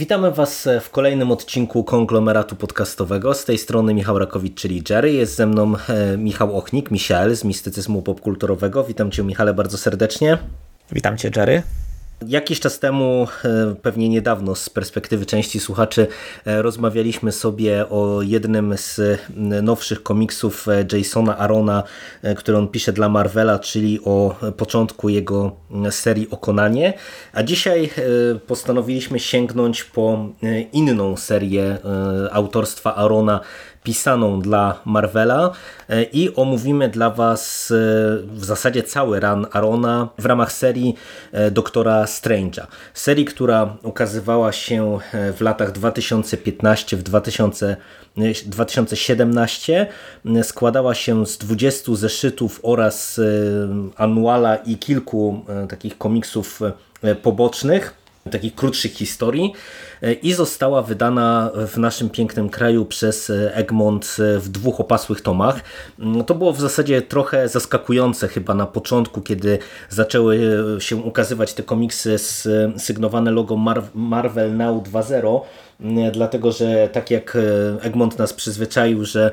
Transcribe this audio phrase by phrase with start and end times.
[0.00, 3.34] Witamy Was w kolejnym odcinku konglomeratu podcastowego.
[3.34, 5.12] Z tej strony Michał Rakowicz, czyli Jerry.
[5.12, 8.84] Jest ze mną e, Michał Ochnik, Michael z Mistycyzmu Popkulturowego.
[8.84, 10.38] Witam Cię, Michale, bardzo serdecznie.
[10.92, 11.62] Witam Cię, Jerry.
[12.28, 16.06] Jakiś czas temu, e, pewnie niedawno z perspektywy części słuchaczy,
[16.46, 19.00] e, rozmawialiśmy sobie o jednym z
[19.62, 21.82] nowszych komiksów Jasona Arona,
[22.36, 25.56] który on pisze dla Marvela, czyli o początku jego
[25.90, 26.92] serii o Konanie.
[27.32, 27.90] A dzisiaj
[28.46, 30.28] postanowiliśmy sięgnąć po
[30.72, 31.78] inną serię
[32.32, 33.40] autorstwa Arona,
[33.82, 35.50] pisaną dla Marvela
[36.12, 37.72] i omówimy dla Was
[38.22, 40.94] w zasadzie cały run Arona w ramach serii
[41.50, 42.66] Doktora Strange'a.
[42.94, 44.98] Serii, która ukazywała się
[45.36, 47.76] w latach 2015 w 2000
[48.46, 49.86] 2017
[50.42, 53.20] składała się z 20 zeszytów oraz
[53.96, 56.60] anuala i kilku takich komiksów
[57.22, 57.94] pobocznych
[58.30, 59.52] takich krótszych historii
[60.22, 65.60] i została wydana w naszym pięknym kraju przez Egmont w dwóch opasłych tomach.
[66.26, 70.40] To było w zasadzie trochę zaskakujące chyba na początku, kiedy zaczęły
[70.78, 72.16] się ukazywać te komiksy
[72.76, 73.56] sygnowane logo
[73.94, 75.40] Marvel Now 2.0
[76.12, 77.38] dlatego że tak jak
[77.80, 79.30] Egmont nas przyzwyczaił, że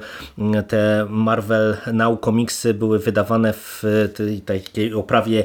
[0.67, 3.83] te Marvel Now komiksy były wydawane w
[4.15, 5.43] tej takiej oprawie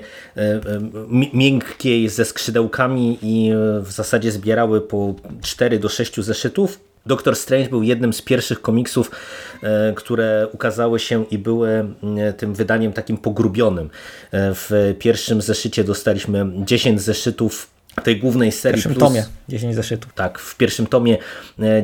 [1.33, 5.11] miękkiej ze skrzydełkami i w zasadzie zbierały po
[5.42, 6.80] 4 do 6 zeszytów.
[7.06, 9.10] Doctor Strange był jednym z pierwszych komiksów,
[9.94, 11.94] które ukazały się i były
[12.36, 13.91] tym wydaniem takim pogrubionym.
[14.32, 17.70] W pierwszym zeszycie dostaliśmy 10 zeszytów
[18.04, 18.80] tej głównej serii.
[18.80, 20.12] W pierwszym plus, tomie 10 zeszytów.
[20.14, 21.19] Tak, w pierwszym tomie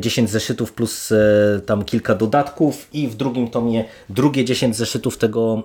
[0.00, 1.12] 10 zeszytów plus
[1.66, 5.62] tam kilka dodatków i w drugim tomie drugie 10 zeszytów tego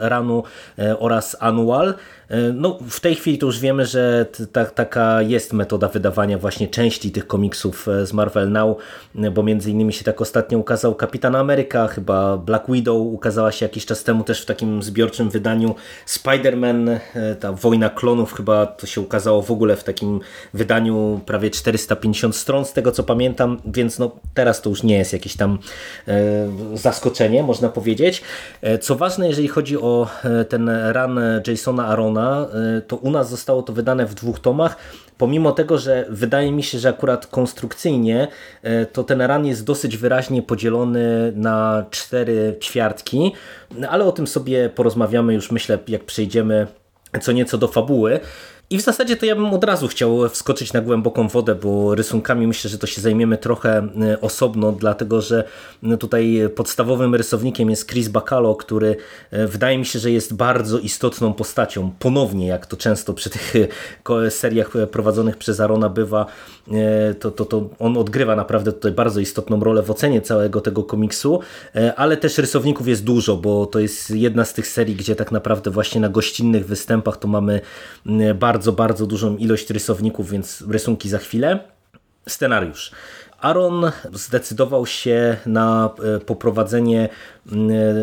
[0.00, 0.42] ranu
[0.98, 1.94] oraz anual.
[2.54, 7.10] No, w tej chwili to już wiemy, że ta, taka jest metoda wydawania właśnie części
[7.10, 8.76] tych komiksów z Marvel Now,
[9.32, 13.86] bo między innymi się tak ostatnio ukazał Kapitan Ameryka, chyba Black Widow ukazała się jakiś
[13.86, 15.74] czas temu też w takim zbiorczym wydaniu
[16.06, 16.98] Spider-Man,
[17.40, 20.20] ta Wojna Klonów chyba to się ukazało w ogóle w takim
[20.54, 25.12] wydaniu prawie 450 stron z tego co pamiętam, więc no teraz to już nie jest
[25.12, 25.58] jakieś tam
[26.08, 28.22] e, zaskoczenie, można powiedzieć.
[28.62, 30.06] E, co ważne, jeżeli chodzi o
[30.48, 32.19] ten run Jasona Arona,
[32.86, 34.76] to u nas zostało to wydane w dwóch tomach,
[35.18, 38.28] pomimo tego, że wydaje mi się, że akurat konstrukcyjnie
[38.92, 43.32] to ten run jest dosyć wyraźnie podzielony na cztery ćwiartki,
[43.88, 46.66] ale o tym sobie porozmawiamy już myślę, jak przejdziemy
[47.20, 48.20] co nieco do fabuły.
[48.72, 52.46] I w zasadzie to ja bym od razu chciał wskoczyć na głęboką wodę, bo rysunkami
[52.46, 53.88] myślę, że to się zajmiemy trochę
[54.20, 55.44] osobno, dlatego że
[56.00, 58.96] tutaj podstawowym rysownikiem jest Chris Bacalo, który
[59.32, 61.92] wydaje mi się, że jest bardzo istotną postacią.
[61.98, 63.54] Ponownie, jak to często przy tych
[64.28, 66.26] seriach prowadzonych przez Arona bywa,
[67.20, 71.40] to, to, to on odgrywa naprawdę tutaj bardzo istotną rolę w ocenie całego tego komiksu,
[71.96, 75.70] ale też rysowników jest dużo, bo to jest jedna z tych serii, gdzie tak naprawdę
[75.70, 77.60] właśnie na gościnnych występach to mamy
[78.34, 81.58] bardzo bardzo, bardzo dużą ilość rysowników, więc rysunki za chwilę.
[82.28, 82.90] Scenariusz.
[83.40, 85.90] Aaron zdecydował się na
[86.26, 87.08] poprowadzenie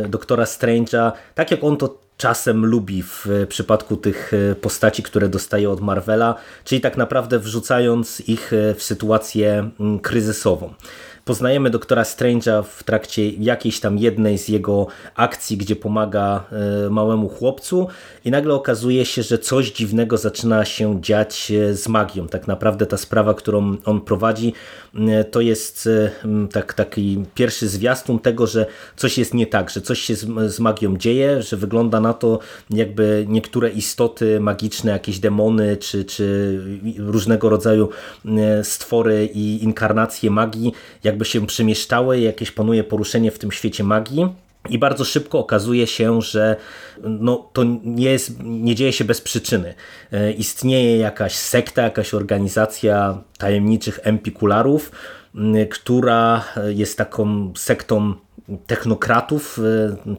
[0.10, 4.32] doktora Strange'a tak jak on to czasem lubi w przypadku tych
[4.62, 9.70] postaci, które dostaje od Marvela, czyli tak naprawdę wrzucając ich w sytuację
[10.02, 10.74] kryzysową.
[11.28, 16.44] Poznajemy doktora Strange'a w trakcie jakiejś tam jednej z jego akcji, gdzie pomaga
[16.90, 17.88] małemu chłopcu
[18.26, 22.28] i nagle okazuje się, że coś dziwnego zaczyna się dziać z magią.
[22.28, 24.54] Tak naprawdę ta sprawa, którą on prowadzi,
[25.32, 25.90] to jest
[26.52, 30.60] tak, taki pierwszy zwiastun tego, że coś jest nie tak, że coś się z, z
[30.60, 36.60] magią dzieje, że wygląda na to, jakby niektóre istoty magiczne, jakieś demony, czy, czy
[36.98, 37.90] różnego rodzaju
[38.64, 40.72] stwory i inkarnacje magii,
[41.04, 44.28] jakby się przemieszczały, jakieś panuje poruszenie w tym świecie magii.
[44.70, 46.56] I bardzo szybko okazuje się, że
[47.04, 49.74] no, to nie, jest, nie dzieje się bez przyczyny.
[50.38, 54.92] Istnieje jakaś sekta, jakaś organizacja tajemniczych empikularów,
[55.70, 58.14] która jest taką sektą
[58.68, 59.60] technokratów,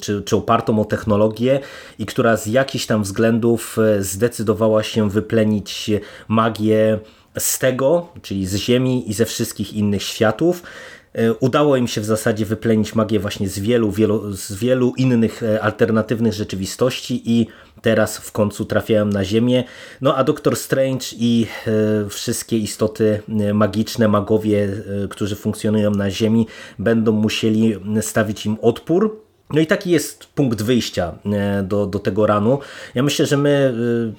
[0.00, 1.61] czy, czy opartą o technologię
[1.99, 5.91] i która z jakichś tam względów zdecydowała się wyplenić
[6.29, 6.99] magię
[7.38, 10.62] z tego, czyli z Ziemi i ze wszystkich innych światów
[11.40, 16.32] udało im się w zasadzie wyplenić magię właśnie z wielu, wielu, z wielu innych alternatywnych
[16.32, 17.46] rzeczywistości i
[17.82, 19.64] teraz w końcu trafiają na Ziemię.
[20.00, 24.69] No a Doktor Strange i e, wszystkie istoty e, magiczne, magowie,
[25.05, 26.46] e, którzy funkcjonują na Ziemi,
[26.79, 32.27] będą musieli stawić im odpór no i taki jest punkt wyjścia e, do, do tego
[32.27, 32.59] ranu.
[32.95, 33.75] Ja myślę, że my,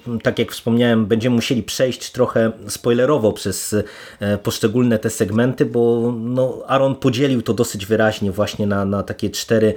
[0.08, 3.76] e, tak jak wspomniałem, będziemy musieli przejść trochę spoilerowo przez
[4.20, 9.30] e, poszczególne te segmenty, bo no, Aaron podzielił to dosyć wyraźnie właśnie na, na takie
[9.30, 9.74] cztery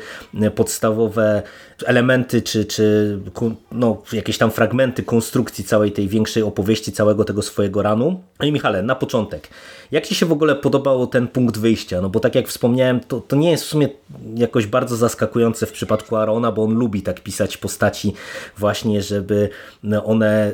[0.56, 1.44] podstawowe
[1.86, 3.18] elementy, czy, czy
[3.72, 8.22] no, jakieś tam fragmenty konstrukcji całej tej większej opowieści, całego tego swojego ranu.
[8.40, 9.48] No i Michale, na początek,
[9.92, 12.02] jak Ci się w ogóle podobał ten punkt wyjścia?
[12.02, 13.90] No bo tak jak wspomniałem, to, to nie jest w sumie
[14.36, 18.14] jakoś bardzo zaskakujące w przypadku Arona, bo on lubi tak pisać postaci
[18.58, 19.50] właśnie, żeby
[20.06, 20.52] one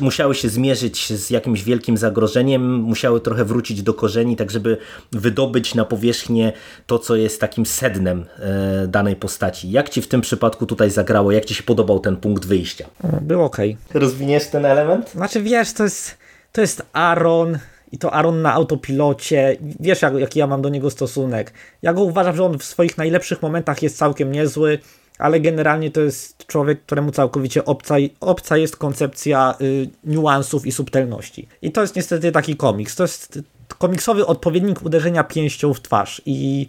[0.00, 4.76] musiały się zmierzyć z jakimś wielkim zagrożeniem, musiały trochę wrócić do korzeni, tak żeby
[5.12, 6.52] wydobyć na powierzchnię
[6.86, 9.70] to, co jest takim sednem e, danej postaci.
[9.70, 11.32] Jak Ci w tym przypadku tutaj zagrało?
[11.32, 12.84] Jak Ci się podobał ten punkt wyjścia?
[13.20, 13.56] Był ok.
[13.94, 15.10] Rozwiniesz ten element?
[15.10, 16.18] Znaczy wiesz, to jest,
[16.52, 17.58] to jest Aaron
[17.92, 19.56] i to Aaron na autopilocie.
[19.80, 21.52] Wiesz, jak, jaki ja mam do niego stosunek.
[21.82, 24.78] Ja go uważam, że on w swoich najlepszych momentach jest całkiem niezły,
[25.18, 31.48] ale generalnie to jest człowiek, któremu całkowicie obca, obca jest koncepcja y, niuansów i subtelności.
[31.62, 32.96] I to jest niestety taki komiks.
[32.96, 33.38] To jest
[33.78, 36.22] komiksowy odpowiednik uderzenia pięścią w twarz.
[36.26, 36.66] I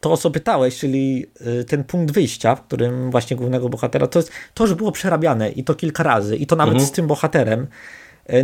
[0.00, 1.26] to, o co pytałeś, czyli
[1.60, 5.50] y, ten punkt wyjścia, w którym właśnie głównego bohatera, to, jest, to już było przerabiane
[5.50, 6.88] i to kilka razy, i to nawet mhm.
[6.88, 7.66] z tym bohaterem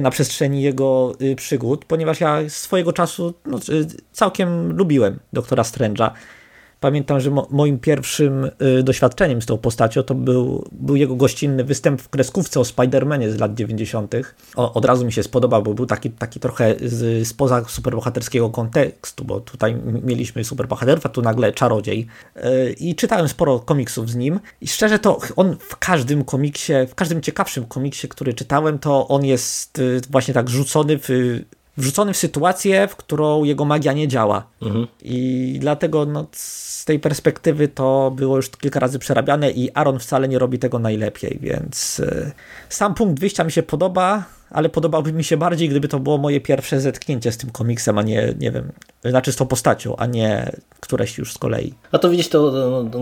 [0.00, 3.58] na przestrzeni jego y, przygód, ponieważ ja swojego czasu no,
[4.12, 6.10] całkiem lubiłem doktora Strange'a
[6.80, 11.64] Pamiętam, że mo moim pierwszym y, doświadczeniem z tą postacią to był, był jego gościnny
[11.64, 14.14] występ w kreskówce o Spider-Manie z lat 90.
[14.56, 19.24] O, od razu mi się spodobał, bo był taki, taki trochę z, spoza superbohaterskiego kontekstu,
[19.24, 22.06] bo tutaj mieliśmy superbohaterów, a tu nagle czarodziej.
[22.36, 26.94] Y, I czytałem sporo komiksów z nim i szczerze to on w każdym komiksie, w
[26.94, 31.08] każdym ciekawszym komiksie, który czytałem, to on jest y, właśnie tak rzucony w
[31.80, 34.46] wrzucony w sytuację, w którą jego magia nie działa.
[34.62, 34.86] Mhm.
[35.02, 40.28] I dlatego no, z tej perspektywy to było już kilka razy przerabiane i Aaron wcale
[40.28, 42.32] nie robi tego najlepiej, więc y,
[42.68, 46.40] sam punkt wyjścia mi się podoba, ale podobałby mi się bardziej, gdyby to było moje
[46.40, 48.72] pierwsze zetknięcie z tym komiksem, a nie, nie wiem,
[49.04, 51.74] znaczy z tą postacią, a nie któreś już z kolei.
[51.92, 52.52] A to widzisz, to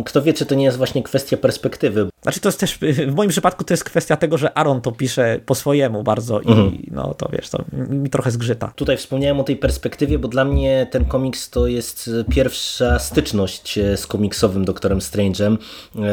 [0.05, 2.09] kto wie, czy to nie jest właśnie kwestia perspektywy.
[2.23, 2.79] Znaczy to jest też,
[3.09, 6.49] w moim przypadku to jest kwestia tego, że Aaron to pisze po swojemu bardzo i
[6.49, 6.83] mhm.
[6.91, 8.73] no to wiesz, to mi trochę zgrzyta.
[8.77, 14.07] Tutaj wspomniałem o tej perspektywie, bo dla mnie ten komiks to jest pierwsza styczność z
[14.07, 15.57] komiksowym Doktorem Strange'em.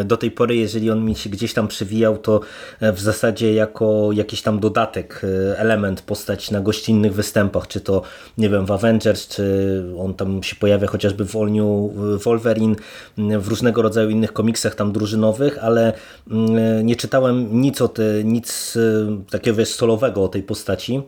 [0.06, 2.40] Do tej pory, jeżeli on mi się gdzieś tam przewijał, to
[2.82, 5.22] w zasadzie jako jakiś tam dodatek,
[5.58, 8.02] element, postać na gościnnych występach, czy to,
[8.38, 11.52] nie wiem, w Avengers, czy on tam się pojawia chociażby w All
[12.18, 12.76] Wolverine,
[13.18, 15.94] w różnego rodzaju innych komiksach tam drużynowych, ale
[16.32, 18.78] mm, nie czytałem nic o te, nic
[19.32, 21.02] takiego wiesz, solowego o tej postaci.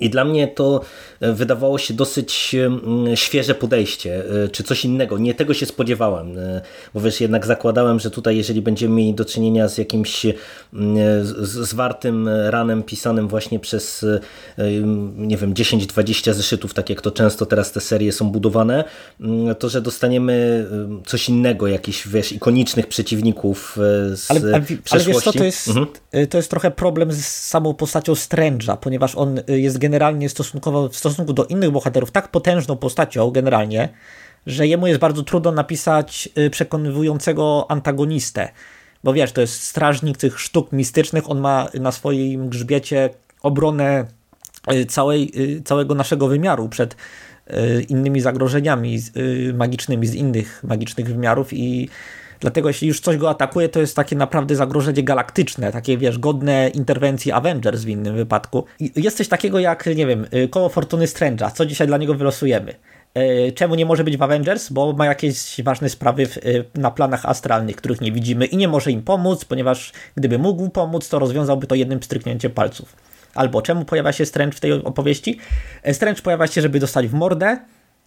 [0.00, 0.80] I dla mnie to
[1.20, 5.18] e, wydawało się dosyć mm, świeże podejście, e, czy coś innego.
[5.18, 6.60] Nie tego się spodziewałem, e,
[6.94, 10.26] bo wiesz, jednak zakładałem, że tutaj jeżeli będziemy mieli do czynienia z jakimś
[11.42, 14.06] zwartym ranem pisanym właśnie przez
[15.16, 18.84] nie wiem, 10-20 zeszytów, tak jak to często teraz te serie są budowane,
[19.20, 20.66] mm, to, że dostaniemy
[21.06, 23.78] coś innego, jakichś wiesz, ikonicznych przeciwników
[24.14, 25.86] z ale, ale, ale wiesz co, to jest, mhm.
[26.30, 31.32] to jest trochę problem z samą postacią Strange'a, ponieważ on jest generalnie stosunkowo w stosunku
[31.32, 33.88] do innych bohaterów tak potężną postacią generalnie,
[34.46, 38.48] że jemu jest bardzo trudno napisać y, przekonywującego antagonistę.
[39.04, 43.10] Bo wiesz, to jest strażnik tych sztuk mistycznych, on ma na swoim grzbiecie
[43.42, 44.04] obronę
[44.72, 46.96] y, całej, y, całego naszego wymiaru przed
[47.88, 48.98] innymi zagrożeniami
[49.54, 51.88] magicznymi z innych magicznych wymiarów i
[52.42, 56.68] Dlatego jeśli już coś go atakuje, to jest takie naprawdę zagrożenie galaktyczne, takie wiesz, godne
[56.68, 58.64] interwencji Avengers w innym wypadku.
[58.80, 61.52] I jest coś takiego jak, nie wiem, y, koło fortuny Strange'a.
[61.52, 62.74] Co dzisiaj dla niego wylosujemy?
[63.18, 64.70] Y, czemu nie może być w Avengers?
[64.70, 68.90] Bo ma jakieś ważne sprawy y, na planach astralnych, których nie widzimy i nie może
[68.90, 72.96] im pomóc, ponieważ gdyby mógł pomóc, to rozwiązałby to jednym stryknięciem palców.
[73.34, 75.38] Albo czemu pojawia się Strange w tej opowieści?
[75.92, 77.58] Strange pojawia się, żeby dostać w mordę,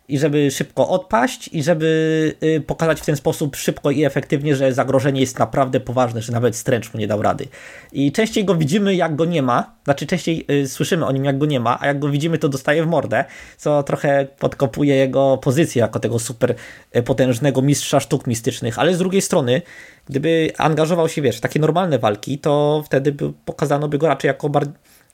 [0.08, 4.74] i żeby szybko odpaść i żeby y, pokazać w ten sposób szybko i efektywnie, że
[4.74, 7.48] zagrożenie jest naprawdę poważne, że nawet stręcz mu nie dał rady.
[7.92, 11.38] I częściej go widzimy, jak go nie ma, znaczy częściej y, słyszymy o nim, jak
[11.38, 13.26] go nie ma, a jak go widzimy, to dostaje w mordę,
[13.58, 16.56] co trochę podkopuje jego pozycję jako tego super
[16.96, 19.62] y, potężnego mistrza sztuk mistycznych, ale z drugiej strony,
[20.10, 24.28] gdyby angażował się, wiesz, w takie normalne walki, to wtedy by pokazano by go raczej
[24.28, 24.50] jako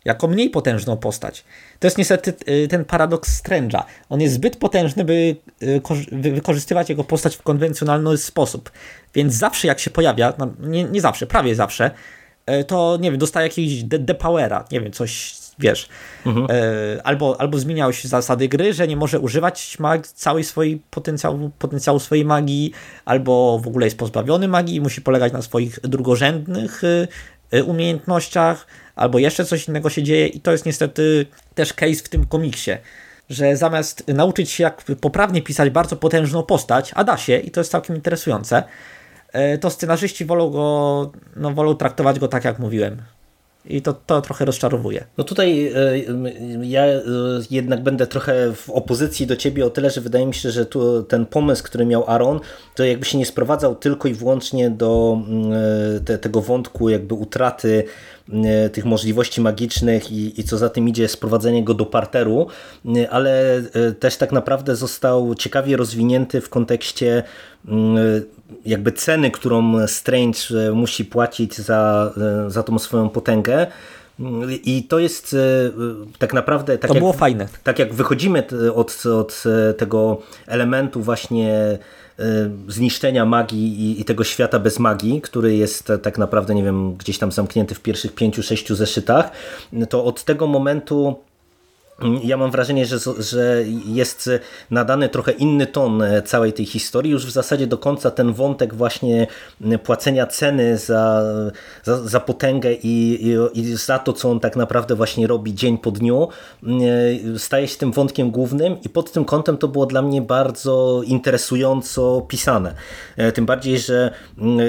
[0.06, 1.44] jako mniej potężną postać.
[1.80, 3.84] To jest niestety y, ten paradoks Strange'a.
[4.10, 5.82] On jest zbyt potężny, by y,
[6.12, 8.72] wykorzystywać jego postać w konwencjonalny sposób.
[9.14, 11.92] Więc zawsze jak się pojawia, no, nie, nie zawsze, prawie zawsze,
[12.50, 15.90] y, to nie wiem, dostaje jakiegoś depowera, nie wiem, coś, wiesz,
[16.26, 16.48] mhm.
[17.04, 22.00] albo, albo zmieniały się zasady gry, że nie może używać mag całej swojej potencjału, potencjału
[22.00, 22.72] swojej magii,
[23.06, 26.82] albo w ogóle jest pozbawiony magii i musi polegać na swoich drugorzędnych
[27.66, 32.26] umiejętnościach, albo jeszcze coś innego się dzieje i to jest niestety też case w tym
[32.26, 32.72] komiksie,
[33.30, 37.60] że zamiast nauczyć się jak poprawnie pisać bardzo potężną postać, a da się i to
[37.60, 38.64] jest całkiem interesujące,
[39.34, 43.02] e, to scenarzyści wolą go, no wolą traktować go tak jak mówiłem.
[43.66, 45.06] I to, to trochę rozczarowuje.
[45.18, 46.00] No tutaj e,
[46.64, 47.02] ja e,
[47.52, 51.04] jednak będę trochę w opozycji do ciebie o tyle, że wydaje mi się, że tu
[51.04, 52.40] ten pomysł, który miał Aaron,
[52.76, 55.52] to jakby się nie sprowadzał tylko i wyłącznie do mm,
[56.06, 57.84] te, tego wątku jakby utraty
[58.34, 62.48] E, tych możliwości magicznych i, i co za tym idzie sprowadzenie go do parteru,
[62.96, 67.24] e, ale e, też tak naprawdę został ciekawie rozwinięty w kontekście
[67.68, 68.24] mm,
[68.66, 70.40] jakby ceny, którą Strange
[70.74, 72.14] musi płacić za,
[72.48, 73.68] za tą swoją potęgę.
[74.50, 75.36] I to jest
[76.20, 76.78] tak naprawdę.
[76.78, 77.48] Tak to jak, było fajne.
[77.64, 78.44] Tak jak wychodzimy
[78.76, 79.44] od, od
[79.78, 81.80] tego elementu właśnie
[82.68, 87.18] zniszczenia magii i, i, tego świata bez magii, który jest tak naprawdę, nie wiem, gdzieś
[87.18, 89.32] tam zamknięty w pierwszych pięciu, sześciu zeszytach,
[89.90, 91.16] to od tego momentu
[92.24, 94.30] ja mam wrażenie, że, że jest
[94.72, 97.12] nadany trochę inny ton e, całej tej historii.
[97.12, 99.28] Już w zasadzie do końca ten wątek właśnie
[99.84, 101.24] płacenia ceny za,
[101.84, 105.78] za, za potęgę i, i, i, za to, co on tak naprawdę właśnie robi dzień
[105.78, 106.28] po dniu,
[106.64, 111.02] e, staje się tym wątkiem głównym i pod tym kątem to było dla mnie bardzo
[111.06, 112.76] interesująco pisane.
[113.18, 114.12] E, tym bardziej, że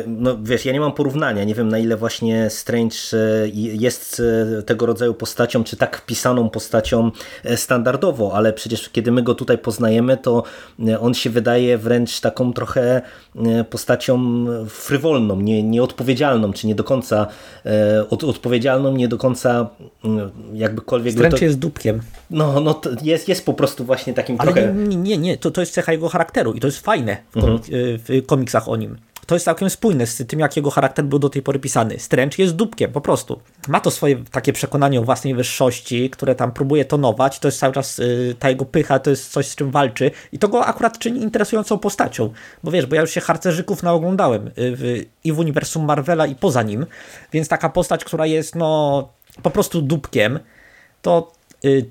[0.07, 2.97] no wiesz, ja nie mam porównania, nie wiem na ile właśnie Strange
[3.53, 4.23] jest
[4.67, 7.11] tego rodzaju postacią, czy tak pisaną postacią
[7.57, 10.43] standardowo, ale przecież kiedy my go tutaj poznajemy, to
[10.88, 13.02] e, on się wydaje wręcz taką trochę
[13.37, 17.26] e, postacią frywolną, nie, nieodpowiedzialną, czy nie do końca
[18.11, 19.69] od, odpowiedzialną, nie do końca
[20.55, 21.14] jakbykolwiek...
[21.14, 21.45] Wręcz to...
[21.45, 22.00] jest dupkiem.
[22.31, 24.75] No, no jest, jest po prostu właśnie takim ale trochę...
[24.75, 27.64] Nie, nie, nie, to, to jest cecha jego charakteru i to jest fajne w, komik
[27.69, 27.99] mhm.
[27.99, 28.97] w komiksach o nim
[29.33, 31.99] to jest całkiem spójne z tym, jak jego charakter był do tej pory pisany.
[31.99, 33.41] Strange jest dupkiem, po prostu.
[33.69, 37.39] Ma to swoje takie przekonanie o własnej wyższości, które tam próbuje tonować.
[37.39, 40.11] To jest cały czas, yy, ta jego pycha to jest coś, z czym walczy.
[40.33, 42.33] I to go akurat czyni interesującą postacią.
[42.65, 46.62] Bo wiesz, bo ja już się harcerzyków naoglądałem w, i w uniwersum Marvela, i poza
[46.62, 46.87] nim.
[47.33, 49.09] Więc taka postać, która jest, no,
[49.43, 50.39] po prostu dupkiem,
[51.03, 51.33] to...
[51.62, 51.87] Yy,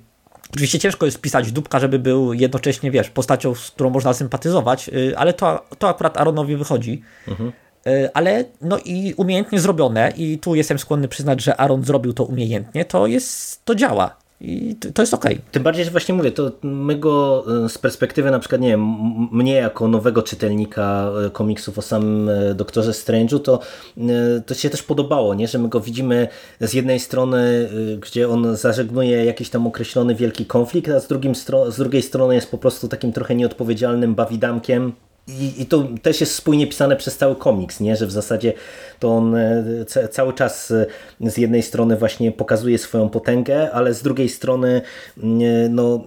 [0.54, 5.18] Oczywiście ciężko jest pisać dupka, żeby był jednocześnie, wiesz, postacią, z którą można sympatyzować, y,
[5.18, 7.02] ale to, to akurat Aaronowi wychodzi.
[7.28, 7.52] Mhm.
[7.88, 12.24] Y, ale no i umiejętnie zrobione, i tu jestem skłonny przyznać, że Aaron zrobił to
[12.24, 14.16] umiejętnie, to jest, to działa.
[14.44, 15.34] I to jest okej.
[15.34, 15.46] Okay.
[15.52, 18.96] Tym bardziej, że właśnie mówię, to my go e, z perspektywy na przykład, nie wiem,
[19.32, 23.60] mnie jako nowego czytelnika e, komiksów o samym e, Doktorze Strange'u, to,
[24.46, 25.48] to się też podobało, nie?
[25.48, 26.28] że my go widzimy
[26.60, 27.70] z jednej strony,
[28.00, 31.36] gdzie on zażegnuje jakiś tam określony wielki konflikt, a z, drugim
[31.70, 34.94] z drugiej strony jest po prostu takim trochę nieodpowiedzialnym bawidamkiem,
[35.40, 37.96] i, I to też jest spójnie pisane przez cały komiks, nie?
[37.96, 38.54] że w zasadzie
[39.00, 39.64] to on e,
[40.12, 40.86] cały czas e,
[41.22, 44.82] z jednej strony właśnie pokazuje swoją potęgę, ale z drugiej strony
[45.18, 46.04] mm, e, no,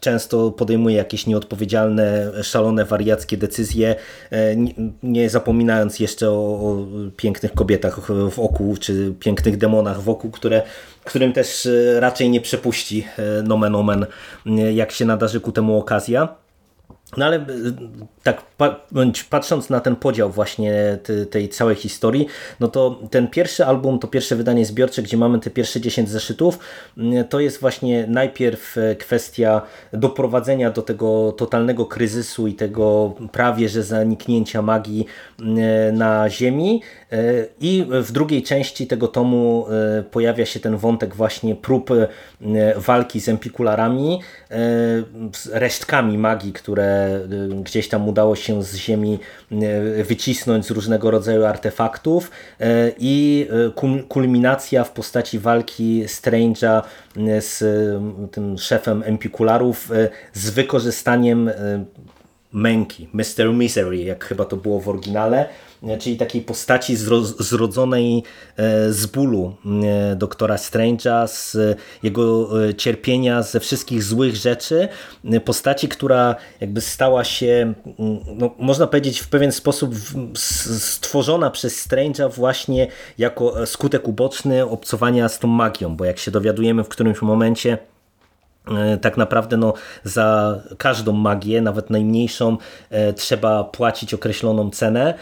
[0.00, 3.96] często podejmuje jakieś nieodpowiedzialne, szalone, wariackie decyzje,
[5.02, 10.62] nie zapominając jeszcze o, pięknych kobietach w oku, czy pięknych demonach w oku, które,
[11.04, 11.68] którym też
[11.98, 13.06] raczej nie przepuści
[13.44, 14.06] nomen omen,
[14.74, 16.28] jak się nadarzy ku temu okazja.
[17.16, 17.42] No ale y,
[18.22, 18.42] tak
[19.30, 20.98] patrząc na ten podział właśnie
[21.30, 22.26] tej całej historii,
[22.60, 26.58] no to ten pierwszy album, to pierwsze wydanie zbiorcze, gdzie mamy te pierwsze 10 zeszytów,
[26.98, 29.62] y, to jest właśnie najpierw y, kwestia
[29.92, 35.06] doprowadzenia do tego totalnego kryzysu i tego prawie że zaniknięcia magii
[35.92, 36.82] na Ziemi
[37.60, 39.66] i w drugiej części tego tomu
[40.10, 41.90] pojawia się ten wątek właśnie prób
[42.76, 44.20] walki z empikularami,
[45.52, 49.18] resztkami magii, które Y, gdzieś tam udało się z ziemi
[49.52, 52.30] y, wycisnąć z różnego rodzaju artefaktów
[52.98, 53.48] i
[54.08, 56.82] kulminacja w postaci walki Strange'a
[57.40, 57.64] z
[58.30, 59.90] tym szefem Empikularów
[60.32, 61.50] z wykorzystaniem
[62.52, 63.52] męki, Mr.
[63.52, 65.48] Misery, jak chyba to było w oryginale,
[65.98, 66.96] czyli takiej postaci
[67.38, 68.22] zrodzonej
[68.56, 69.56] e, z bólu
[70.12, 71.56] e, doktora Strange'a, z
[72.02, 74.88] jego e, cierpienia, ze wszystkich złych rzeczy.
[75.44, 77.74] Postaci, która jakby stała się,
[78.36, 79.94] no, można powiedzieć, w pewien sposób
[80.34, 82.86] stworzona przez Strange'a właśnie
[83.18, 87.97] jako skutek uboczny obcowania z tą magią, bo jak się dowiadujemy w którymś momencie E,
[89.00, 92.56] tak naprawdę no, za każdą magię, nawet najmniejszą,
[92.90, 95.14] e, trzeba płacić określoną cenę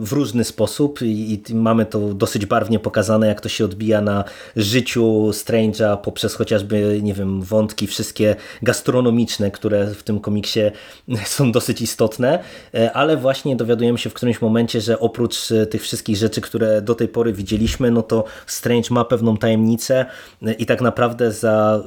[0.00, 4.24] w różny sposób i, mamy to dosyć barwnie pokazane, jak to się odbija na
[4.56, 10.60] życiu Strange'a poprzez chociażby, nie wiem, wątki wszystkie gastronomiczne, które w tym komiksie
[11.24, 12.38] są dosyć istotne,
[12.74, 16.82] e, ale właśnie dowiadujemy się w którymś momencie, że oprócz e, tych wszystkich rzeczy, które
[16.82, 20.06] do tej pory widzieliśmy, no to Strange ma pewną tajemnicę
[20.42, 21.82] e, i tak naprawdę za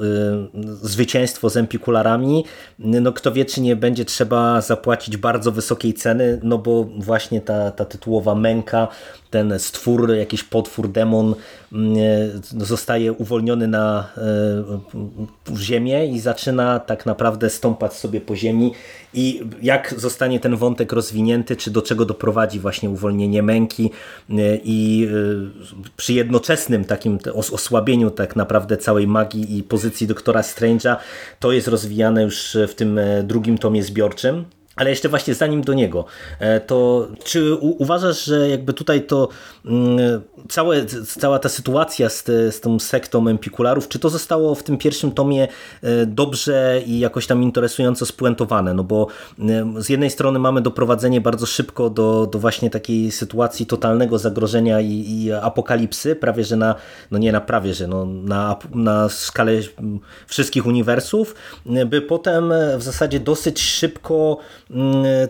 [0.81, 2.45] zwycięstwo z Empikularami,
[2.79, 7.71] no kto wie, czy nie będzie trzeba zapłacić bardzo wysokiej ceny, no bo właśnie ta,
[7.71, 8.87] ta tytułowa męka,
[9.29, 11.35] ten stwór, jakiś potwór, demon
[11.73, 18.73] mm, e, zostaje uwolniony na e, ziemię i zaczyna tak naprawdę stąpać sobie po ziemi
[19.13, 23.91] i jak zostanie ten wątek rozwinięty, czy do czego doprowadzi właśnie uwolnienie męki
[24.29, 25.09] e, i
[25.97, 30.95] przy jednoczesnym takim osłabieniu tak naprawdę całej magii i pozycji doktora Strange'a,
[31.39, 34.45] to jest rozwijane już w tym drugim tomie zbiorczym.
[34.77, 36.05] Ale jeszcze właśnie zanim do niego,
[36.39, 39.29] e, to czy uważasz, że jakby tutaj to
[39.65, 40.85] mm, całe,
[41.19, 45.11] cała ta sytuacja z, te, z tą sektą empikularów, czy to zostało w tym pierwszym
[45.11, 45.47] tomie
[45.83, 48.73] e, dobrze i jakoś tam interesująco spuentowane?
[48.73, 49.07] No bo
[49.39, 54.81] e, z jednej strony mamy doprowadzenie bardzo szybko do, do właśnie takiej sytuacji totalnego zagrożenia
[54.81, 56.75] i, i apokalipsy, prawie że na,
[57.11, 59.51] no nie na prawie, że no na, na skalę
[60.27, 61.35] wszystkich uniwersów,
[61.85, 64.66] by potem w zasadzie dosyć szybko Mm,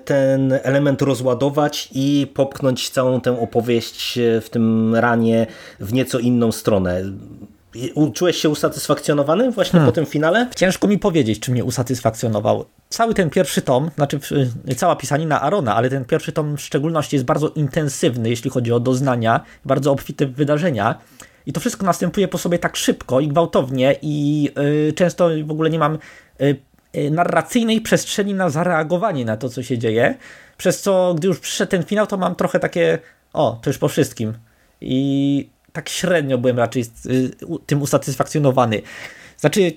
[0.06, 5.48] ten element rozładować i popchnąć całą tę opowieść e, w tym ranie
[5.80, 7.04] w nieco inną stronę.
[8.14, 9.92] Czułeś się usatysfakcjonowany właśnie hmm.
[9.92, 10.48] po tym finale?
[10.56, 12.66] Ciężko mi powiedzieć, czy mnie usatysfakcjonował.
[12.90, 14.20] Cały ten pierwszy tom, znaczy
[14.76, 18.80] cała pisanina Arona, ale ten pierwszy tom w szczególności jest bardzo intensywny, jeśli chodzi o
[18.80, 21.00] doznania, bardzo obfite w wydarzenia.
[21.46, 24.44] I to wszystko następuje po sobie tak szybko i gwałtownie i
[24.86, 25.98] yy, często w ogóle nie mam
[26.40, 26.60] yy, Y,
[27.12, 30.16] narracyjnej przestrzeni na zareagowanie na to, co się dzieje,
[30.58, 33.00] przez co, gdy już przyszedł ten finał, to mam trochę takie,
[33.34, 34.34] o, to już po wszystkim.
[34.82, 37.32] I tak średnio byłem raczej y,
[37.66, 38.82] tym usatysfakcjonowany.
[39.38, 39.72] Znaczy,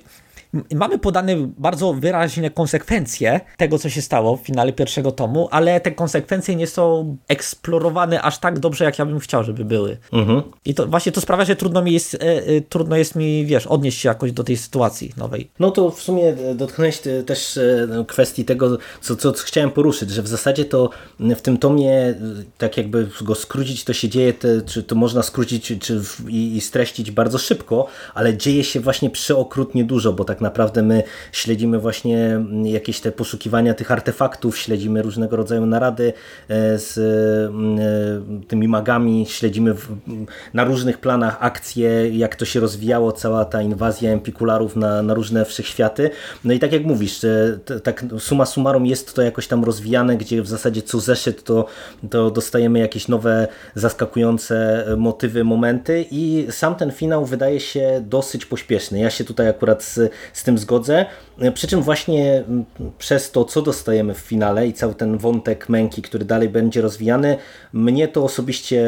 [0.75, 5.93] Mamy podane bardzo wyraźne konsekwencje tego, co się stało w finale pierwszego tomu, ale te
[5.93, 9.97] konsekwencje nie są eksplorowane aż tak dobrze, jak ja bym chciał, żeby były.
[10.13, 10.43] Mhm.
[10.65, 13.67] I to właśnie to sprawia, że trudno mi jest, e, e, trudno jest mi, wiesz,
[13.67, 15.51] odnieść się jakoś do tej sytuacji nowej.
[15.59, 20.29] No to w sumie dotknąłeś też e, kwestii tego, co, co chciałem poruszyć, że w
[20.29, 22.15] zasadzie to w tym tomie,
[22.59, 26.61] tak jakby go skrócić, to się dzieje, te, czy to można skrócić czy, i, i
[26.61, 31.79] streścić bardzo szybko, ale dzieje się właśnie przeokrutnie dużo, bo tak tak naprawdę my śledzimy
[31.79, 36.13] właśnie jakieś te poszukiwania tych artefaktów, śledzimy różnego rodzaju narady
[36.49, 39.75] e, z e, tymi magami, śledzimy
[40.55, 45.45] na różnych planach akcje, jak to się rozwijało, cała ta inwazja empikularów na, na różne
[45.45, 46.11] wszechświaty.
[46.45, 47.21] No i tak jak mówisz,
[47.83, 51.67] tak suma summarum jest to jakoś tam rozwijane, gdzie w zasadzie co zeszyt to,
[52.11, 58.99] to dostajemy jakieś nowe, zaskakujące motywy, momenty i sam ten finał wydaje się dosyć pośpieszny.
[58.99, 61.07] Ja się tutaj akurat z, z tym zgodzę.
[61.55, 62.45] Przy czym właśnie
[62.99, 67.37] przez to, co dostajemy w finale i cały ten wątek męki, który dalej będzie rozwijany,
[67.73, 68.87] mnie to osobiście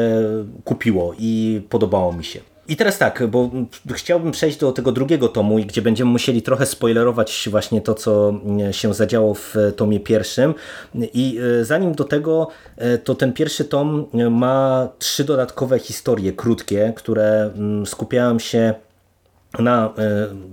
[0.63, 2.39] kupiło i podobało mi się.
[2.67, 3.49] I teraz tak, bo
[3.93, 8.33] chciałbym przejść do tego drugiego tomu, gdzie będziemy musieli trochę spoilerować właśnie to, co
[8.71, 10.53] się zadziało w tomie pierwszym.
[10.95, 16.93] I e, zanim do tego, e, to ten pierwszy tom ma trzy dodatkowe historie krótkie,
[16.95, 17.51] które
[17.85, 18.73] skupiałem się
[19.59, 19.91] na e,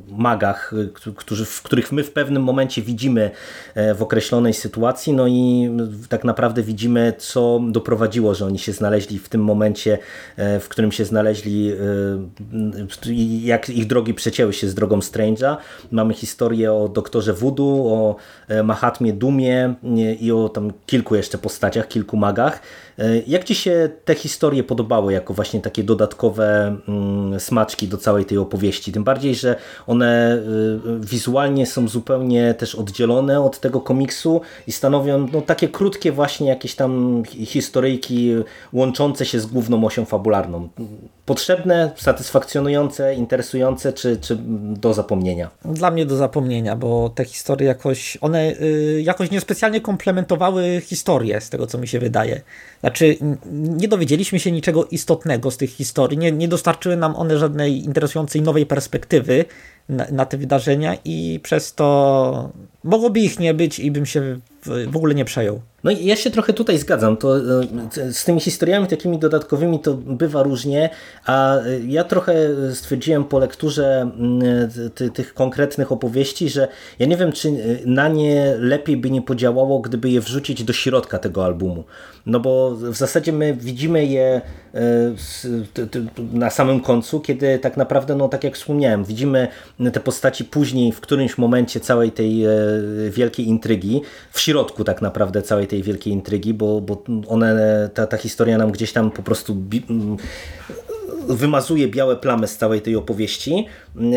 [0.09, 0.73] magach,
[1.07, 3.31] e, którzy, w których my w pewnym momencie widzimy
[3.75, 5.71] e, w określonej sytuacji, no i
[6.09, 9.99] tak naprawdę widzimy, co doprowadziło, że oni się znaleźli w tym momencie,
[10.37, 11.73] w którym się znaleźli
[13.43, 15.57] jak ich drogi przecięły się z drogą Strange'a.
[15.91, 18.17] Mamy historię o doktorze Voodoo, o
[18.65, 19.75] Mahatmie Dumie
[20.21, 22.61] i o tam kilku jeszcze postaciach, kilku magach
[23.27, 28.39] Jak Ci się te historie podobały jako właśnie takie dodatkowe mm, smaczki do całej tej
[28.39, 28.93] opowieści?
[28.93, 30.43] Tym bardziej, że one
[31.01, 36.75] wizualnie są zupełnie też oddzielone od tego komiksu i stanowią no, takie krótkie właśnie jakieś
[36.75, 38.35] tam historyjki
[38.73, 40.69] łączące się z główną osią fabularną.
[41.27, 44.39] Potrzebne, satysfakcjonujące, interesujące, czy, czy
[44.77, 45.51] do zapomnienia?
[45.65, 51.51] Dla mnie do zapomnienia, bo te historie jakoś, one y, jakoś niespecjalnie komplementowały historię, z
[51.51, 52.41] tego co mi się wydaje.
[52.91, 53.17] Znaczy,
[53.53, 58.43] nie dowiedzieliśmy się niczego istotnego z tych historii, nie, nie dostarczyły nam one żadnej interesującej
[58.43, 59.45] nowej perspektywy
[59.89, 62.51] na, na te wydarzenia i przez to
[62.85, 65.61] mogłoby ich nie być i bym się w ogóle nie przejął.
[65.85, 67.17] No ja się trochę tutaj zgadzam.
[67.17, 67.43] To, e,
[68.13, 70.91] z tymi historiami takimi dodatkowymi to bywa różnie,
[71.27, 72.35] a e, ja trochę
[72.75, 74.71] stwierdziłem po lekturze mm,
[75.15, 77.53] tych konkretnych opowieści, że ja nie wiem, czy e,
[77.87, 81.85] na nie lepiej by nie podziałało, gdyby je wrzucić do środka tego albumu.
[82.27, 84.41] No bo w zasadzie my widzimy je
[86.33, 89.49] na samym końcu, kiedy tak naprawdę, no tak jak wspomniałem, widzimy
[89.93, 92.45] te postaci później w którymś momencie całej tej
[93.11, 94.03] wielkiej intrygi,
[94.33, 98.73] w środku tak naprawdę całej tej wielkiej intrygi, bo, bo one, ta, ta historia nam
[98.73, 99.57] gdzieś tam po prostu
[101.29, 103.67] wymazuje białe plamy z całej tej opowieści,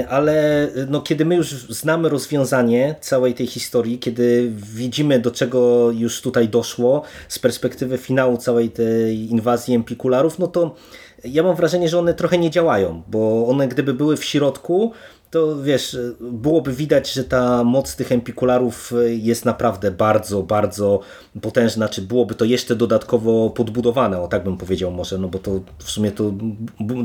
[0.10, 6.22] ale no, kiedy my już znamy rozwiązanie całej tej historii, kiedy widzimy do czego już
[6.22, 10.76] tutaj doszło z perspektywy finału całej tej inwazji Empikularów, no to
[11.24, 14.92] ja mam wrażenie, że one trochę nie działają, bo one gdyby były w środku,
[15.34, 21.00] to wiesz, byłoby widać, że ta moc tych empikularów jest naprawdę bardzo, bardzo
[21.42, 25.52] potężna, czy byłoby to jeszcze dodatkowo podbudowane, o tak bym powiedział może, no bo to
[25.78, 26.34] w sumie to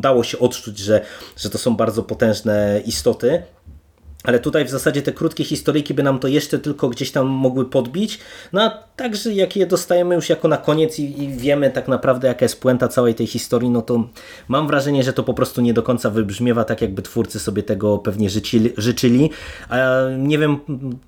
[0.01, 1.05] dało się odczuć, że,
[1.37, 3.43] że to są bardzo potężne istoty.
[4.25, 7.71] Ale tutaj w zasadzie te krótkie historyjki by nam to jeszcze tylko gdzieś tam mogły
[7.71, 8.19] podbić.
[8.53, 12.29] No a także jak je dostajemy już jako na koniec i, i, wiemy tak naprawdę
[12.29, 14.05] jaka jest puenta całej tej historii, no to
[14.49, 17.99] mam wrażenie, że to po prostu nie do końca wybrzmiewa tak jakby twórcy sobie tego
[17.99, 18.73] pewnie życzyli.
[18.77, 19.31] życzyli.
[19.69, 19.79] A
[20.19, 20.59] nie wiem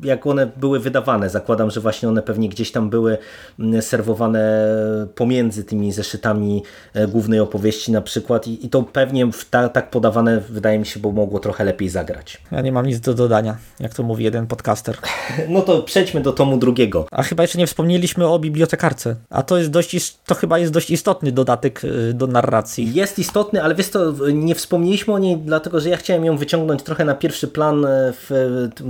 [0.01, 1.31] jak one były wydawane.
[1.31, 3.19] Zakładam, że właśnie one pewnie gdzieś tam były
[3.59, 4.67] mm, serwowane
[5.15, 6.63] pomiędzy tymi zeszytami
[6.95, 11.01] e, głównej opowieści na przykład i, i to pewnie ta, tak podawane wydaje mi się,
[11.01, 12.41] bo mogło trochę lepiej zagrać.
[12.53, 14.97] Ja nie mam nic do dodania, jak to mówi jeden podcaster.
[15.49, 17.07] No to przejdźmy do tomu drugiego.
[17.11, 20.91] A chyba jeszcze nie wspomnieliśmy o bibliotekarce, a to jest dość, to chyba jest dość
[20.91, 22.95] istotny dodatek y, do narracji.
[22.95, 26.83] Jest istotny, ale wiesz co, nie wspomnieliśmy o niej, dlatego że ja chciałem ją wyciągnąć
[26.83, 28.31] trochę na pierwszy plan e, w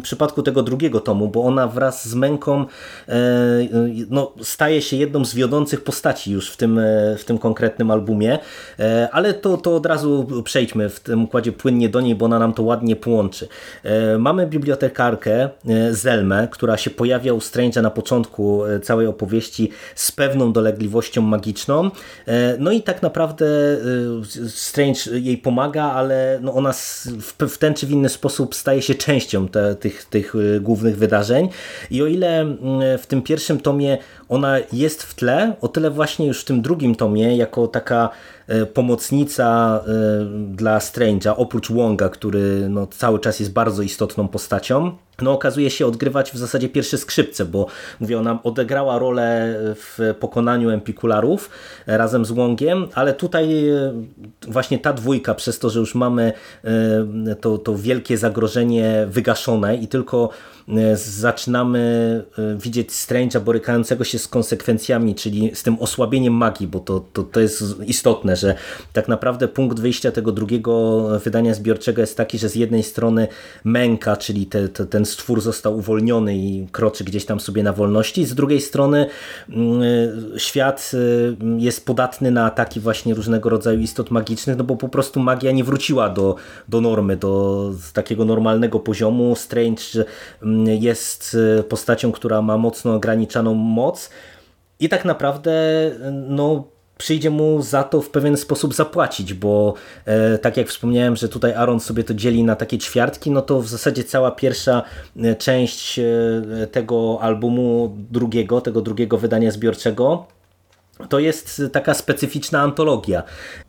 [0.02, 2.66] przypadku tego drugiego tomu, bo ona wraz z Męką
[3.08, 3.14] e,
[4.10, 8.38] no, staje się jedną z wiodących postaci już w tym, e, w tym konkretnym albumie,
[9.12, 12.52] ale to, to od razu przejdźmy w tym układzie płynnie do niej, bo ona nam
[12.52, 13.48] to ładnie połączy.
[14.18, 15.48] Mamy bibliotekarkę
[15.90, 21.90] Zelmę, która się pojawia u Strange'a na początku całej opowieści z pewną dolegliwością magiczną.
[22.58, 23.46] No i tak naprawdę
[24.48, 26.72] Strange jej pomaga, ale no ona
[27.48, 31.48] w ten czy w inny sposób staje się częścią te, tych, tych głównych wydarzeń.
[31.90, 32.46] I o ile
[32.98, 36.94] w tym pierwszym tomie ona jest w tle, o tyle właśnie już w tym drugim
[36.94, 38.39] tomie, jako taka e,
[38.74, 39.90] pomocnica e,
[40.54, 45.86] dla Strange'a, oprócz Wonga, który no, cały czas jest bardzo istotną postacią, no okazuje się
[45.86, 47.66] odgrywać w zasadzie pierwsze skrzypce, bo
[48.00, 51.50] mówię, ona odegrała rolę w pokonaniu Empikularów
[51.86, 53.48] e, razem z Wongiem, ale tutaj
[54.48, 56.32] właśnie ta dwójka, przez to, że już mamy
[57.40, 60.30] to, to wielkie zagrożenie wygaszone i tylko
[60.94, 62.24] zaczynamy
[62.56, 67.40] widzieć Strange'a borykającego się z konsekwencjami, czyli z tym osłabieniem magii, bo to, to, to
[67.40, 68.54] jest istotne, że
[68.92, 73.28] tak naprawdę punkt wyjścia tego drugiego wydania zbiorczego jest taki, że z jednej strony
[73.64, 78.24] męka, czyli te, te, ten stwór został uwolniony i kroczy gdzieś tam sobie na wolności,
[78.24, 79.06] z drugiej strony
[79.48, 79.82] mm,
[80.36, 85.20] świat y, jest podatny na ataki właśnie różnego rodzaju istot magicznych, no bo po prostu
[85.20, 86.36] magia nie wróciła do,
[86.68, 89.36] do normy, do takiego normalnego poziomu.
[89.36, 89.82] Strange
[90.42, 94.10] mm, jest y, postacią, która ma mocno ograniczoną moc,
[94.80, 95.52] i tak naprawdę
[96.28, 96.64] no,
[97.00, 101.52] przyjdzie mu za to w pewien sposób zapłacić, bo e, tak jak wspomniałem, że tutaj
[101.52, 104.82] Aaron sobie to dzieli na takie ćwiartki, no to w zasadzie cała pierwsza
[105.16, 106.04] e, część e,
[106.72, 110.26] tego albumu drugiego, tego drugiego wydania zbiorczego
[111.08, 113.22] to jest taka specyficzna antologia.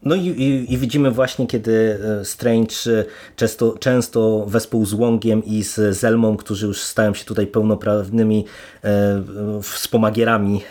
[0.03, 5.45] No i, i, i, widzimy właśnie, kiedy e, Strange e, często, często wespół z Wongiem
[5.45, 8.45] i z Zelmą, którzy już stają się tutaj pełnoprawnymi
[8.83, 9.23] e,
[9.61, 10.61] wspomagierami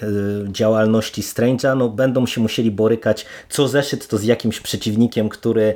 [0.49, 5.75] działalności Strange'a, no będą się musieli borykać co zeszyt to z jakimś przeciwnikiem, który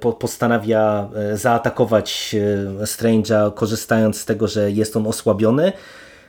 [0.00, 2.36] po, postanawia zaatakować
[2.82, 5.72] Strange'a, korzystając z tego, że jest on osłabiony.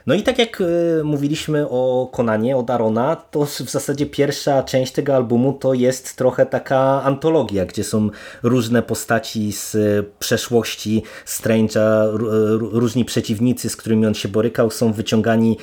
[0.08, 0.64] No i tak jak
[1.04, 6.46] mówiliśmy o Konanie, o Darona, to w zasadzie pierwsza część tego albumu to jest trochę
[6.46, 8.10] taka antologia, gdzie są
[8.44, 9.78] różne postaci z
[10.20, 12.10] przeszłości Strange'a,
[12.60, 15.58] różni przeciwnicy, z którymi on się borykał, są wyciągani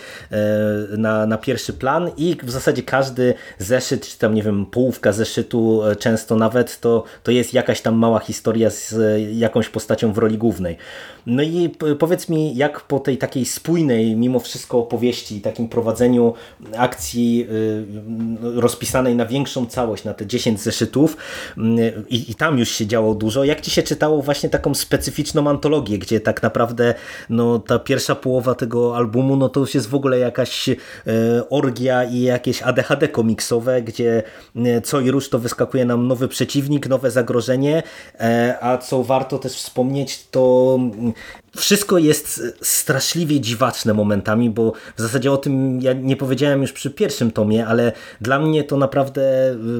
[0.98, 5.82] na, na pierwszy plan i w zasadzie każdy zeszyt, czy tam nie wiem, połówka zeszytu
[5.98, 8.94] często nawet, to, to jest jakaś tam mała historia z
[9.32, 10.76] jakąś postacią w roli głównej.
[11.26, 16.34] No i powiedz mi, jak po tej takiej spójnej, mimo wszystko opowieści, takim prowadzeniu
[16.76, 21.16] akcji y, rozpisanej na większą całość, na te 10 zeszytów.
[21.58, 25.50] Y, i, i tam już się działo dużo, jak ci się czytało właśnie taką specyficzną
[25.50, 26.94] antologię, gdzie tak naprawdę
[27.30, 30.76] no, ta pierwsza połowa tego albumu, no to już jest w ogóle jakaś y,
[31.50, 34.22] orgia i jakieś ADHD komiksowe, gdzie
[34.84, 37.82] co i rusz to wyskakuje nam nowy przeciwnik, nowe zagrożenie,
[38.20, 40.78] e, a co warto też wspomnieć, to
[41.56, 46.90] wszystko jest straszliwie dziwaczne momentami, bo w zasadzie o tym ja nie powiedziałem już przy
[46.90, 49.22] pierwszym tomie, ale dla mnie to naprawdę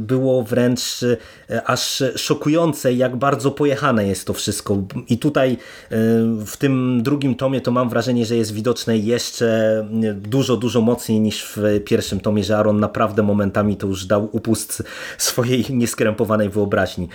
[0.01, 1.03] było wręcz
[1.51, 4.83] e, aż szokujące, jak bardzo pojechane jest to wszystko.
[5.09, 5.57] I tutaj e,
[6.47, 11.45] w tym drugim tomie to mam wrażenie, że jest widoczne jeszcze dużo, dużo mocniej niż
[11.57, 14.83] w pierwszym tomie, że Aaron naprawdę momentami to już dał upust
[15.19, 17.09] swojej nieskrępowanej wyobraźni.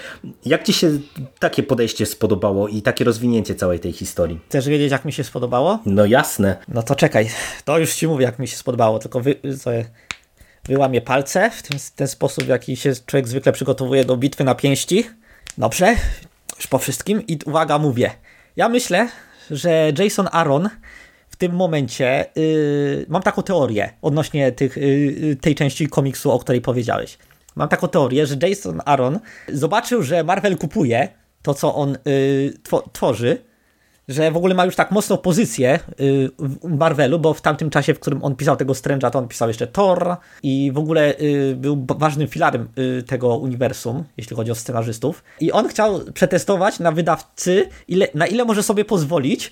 [0.46, 1.00] Jak Ci się
[1.40, 4.40] takie podejście spodobało i takie rozwinięcie całej tej historii?
[4.50, 5.80] Chcesz wiedzieć, jak mi się spodobało?
[5.86, 6.58] No jasne.
[6.68, 7.30] No to czekaj,
[7.66, 9.36] to już ci mówię, jak mi się spodobało, tylko wy,
[10.66, 14.56] wyłamię palce w ten, ten sposób, w jaki się człowiek zwykle przygotowuje do bitwy na
[14.56, 15.10] pięści.
[15.58, 15.96] Dobrze,
[16.58, 18.12] już po wszystkim i uwaga, mówię.
[18.56, 19.10] Ja myślę,
[19.52, 20.70] że Jason Aaron
[21.30, 26.62] w tym momencie, yy, mam taką teorię odnośnie tych, yy, tej części komiksu, o której
[26.62, 27.18] powiedziałeś.
[27.56, 29.20] Mam taką teorię, że Jason Aaron
[29.54, 31.10] zobaczył, że Marvel kupuje
[31.42, 32.54] to, co on yy,
[32.94, 33.49] tworzy
[34.10, 37.94] że w ogóle ma już tak mocną pozycję y, w Marvelu, bo w tamtym czasie,
[37.94, 41.56] w którym on pisał tego Strange'a, to on pisał jeszcze Thor i w ogóle y,
[41.56, 42.68] był ważnym filarem
[43.00, 45.24] y, tego uniwersum, jeśli chodzi o scenarzystów.
[45.40, 49.52] I on chciał przetestować na wydawcy, ile, na ile może sobie pozwolić,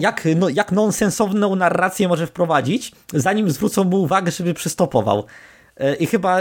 [0.00, 5.24] jak, no, jak nonsensowną narrację może wprowadzić, zanim zwrócą mu uwagę, żeby przystopował.
[6.00, 6.38] I chyba,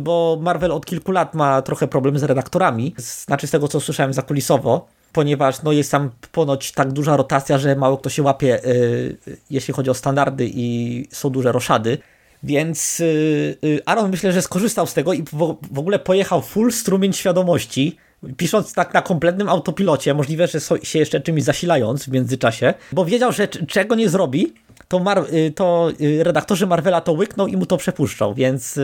[0.00, 4.12] bo Marvel od kilku lat ma trochę problem z redaktorami, znaczy z tego co słyszałem
[4.12, 9.36] zakulisowo, ponieważ no, jest tam ponoć tak duża rotacja, że mało kto się łapie, yy,
[9.50, 11.98] jeśli chodzi o standardy i są duże roszady.
[12.42, 15.24] Więc yy, Aaron myślę, że skorzystał z tego i
[15.72, 17.96] w, ogóle pojechał full strumień świadomości,
[18.36, 23.32] pisząc tak na kompletnym autopilocie, możliwe, że się jeszcze czymś zasilając w międzyczasie, bo wiedział,
[23.32, 24.54] że czego nie zrobi,
[24.88, 28.80] to, Mar to redaktorzy Marvela to łykną i mu to przepuszczą, więc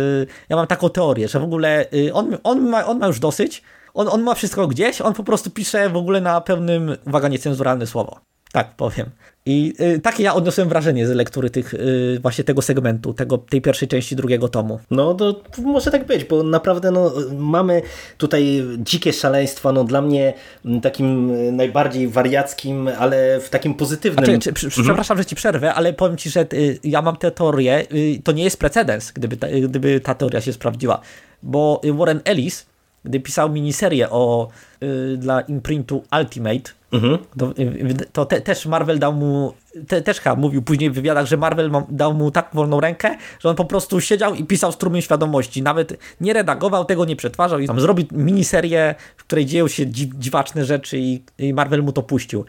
[0.48, 3.62] ja mam taką teorię, że w ogóle on, on, ma, on ma już dosyć,
[3.94, 7.86] on, on ma wszystko gdzieś, on po prostu pisze w ogóle na pełnym, uwaga, niecenzuralne
[7.86, 8.20] słowo.
[8.52, 9.10] Tak powiem.
[9.46, 13.60] I y, takie ja odniosłem wrażenie z lektury tych, y, właśnie tego segmentu, tego, tej
[13.60, 14.80] pierwszej części drugiego tomu.
[14.90, 17.82] No to może tak być, bo naprawdę no, mamy
[18.18, 20.34] tutaj dzikie szaleństwa, no dla mnie
[20.82, 24.40] takim najbardziej wariackim, ale w takim pozytywnym...
[24.40, 24.84] Czy, czy, mhm.
[24.84, 28.32] Przepraszam, że ci przerwę, ale powiem ci, że y, ja mam tę teorię, y, to
[28.32, 31.00] nie jest precedens, gdyby ta, gdyby ta teoria się sprawdziła,
[31.42, 32.69] bo Warren Ellis
[33.04, 34.48] gdy pisał miniserię o,
[34.82, 37.18] y, dla imprintu Ultimate, mhm.
[37.38, 39.54] to, y, to te, też Marvel dał mu,
[39.88, 43.48] te, też chyba mówił później w wywiadach, że Marvel dał mu tak wolną rękę, że
[43.48, 45.62] on po prostu siedział i pisał strumień świadomości.
[45.62, 50.64] Nawet nie redagował tego, nie przetwarzał i tam zrobił miniserię, w której dzieją się dziwaczne
[50.64, 52.44] rzeczy i, i Marvel mu to puścił.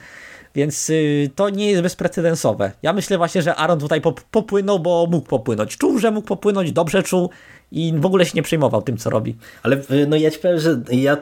[0.55, 2.71] Więc y, to nie jest bezprecedensowe.
[2.83, 5.77] Ja myślę właśnie, że Aaron tutaj pop popłynął, bo mógł popłynąć.
[5.77, 7.29] Czuł, że mógł popłynąć, dobrze czuł
[7.71, 9.35] i w ogóle się nie przejmował tym, co robi.
[9.63, 11.17] Ale y, no ja ci powiem, że ja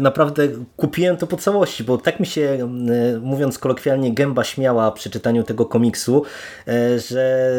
[0.00, 2.70] naprawdę kupiłem to po całości, bo tak mi się,
[3.16, 6.22] y, mówiąc kolokwialnie, gęba śmiała przy czytaniu tego komiksu,
[6.68, 7.50] y, że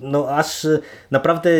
[0.00, 0.66] no aż
[1.10, 1.50] naprawdę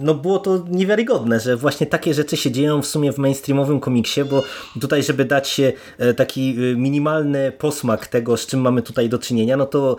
[0.00, 4.24] no było to niewiarygodne, że właśnie takie rzeczy się dzieją w sumie w mainstreamowym komiksie,
[4.24, 4.42] bo
[4.80, 5.60] tutaj, żeby dać
[6.16, 9.96] taki minimalny posmak tego, z czym mamy tutaj do czynienia, no to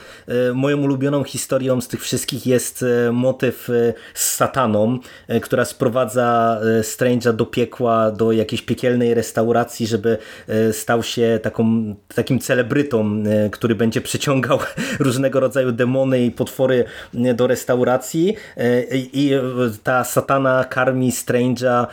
[0.54, 3.68] moją ulubioną historią z tych wszystkich jest motyw
[4.14, 5.00] z sataną,
[5.42, 10.18] która która sprowadza e, Strange'a do piekła, do jakiejś piekielnej restauracji, żeby
[10.48, 14.60] e, stał się taką, takim celebrytą, e, który będzie przyciągał
[15.00, 18.36] różnego rodzaju demony i potwory do restauracji
[18.94, 19.32] i
[19.84, 21.88] ta satana karmi Strange'a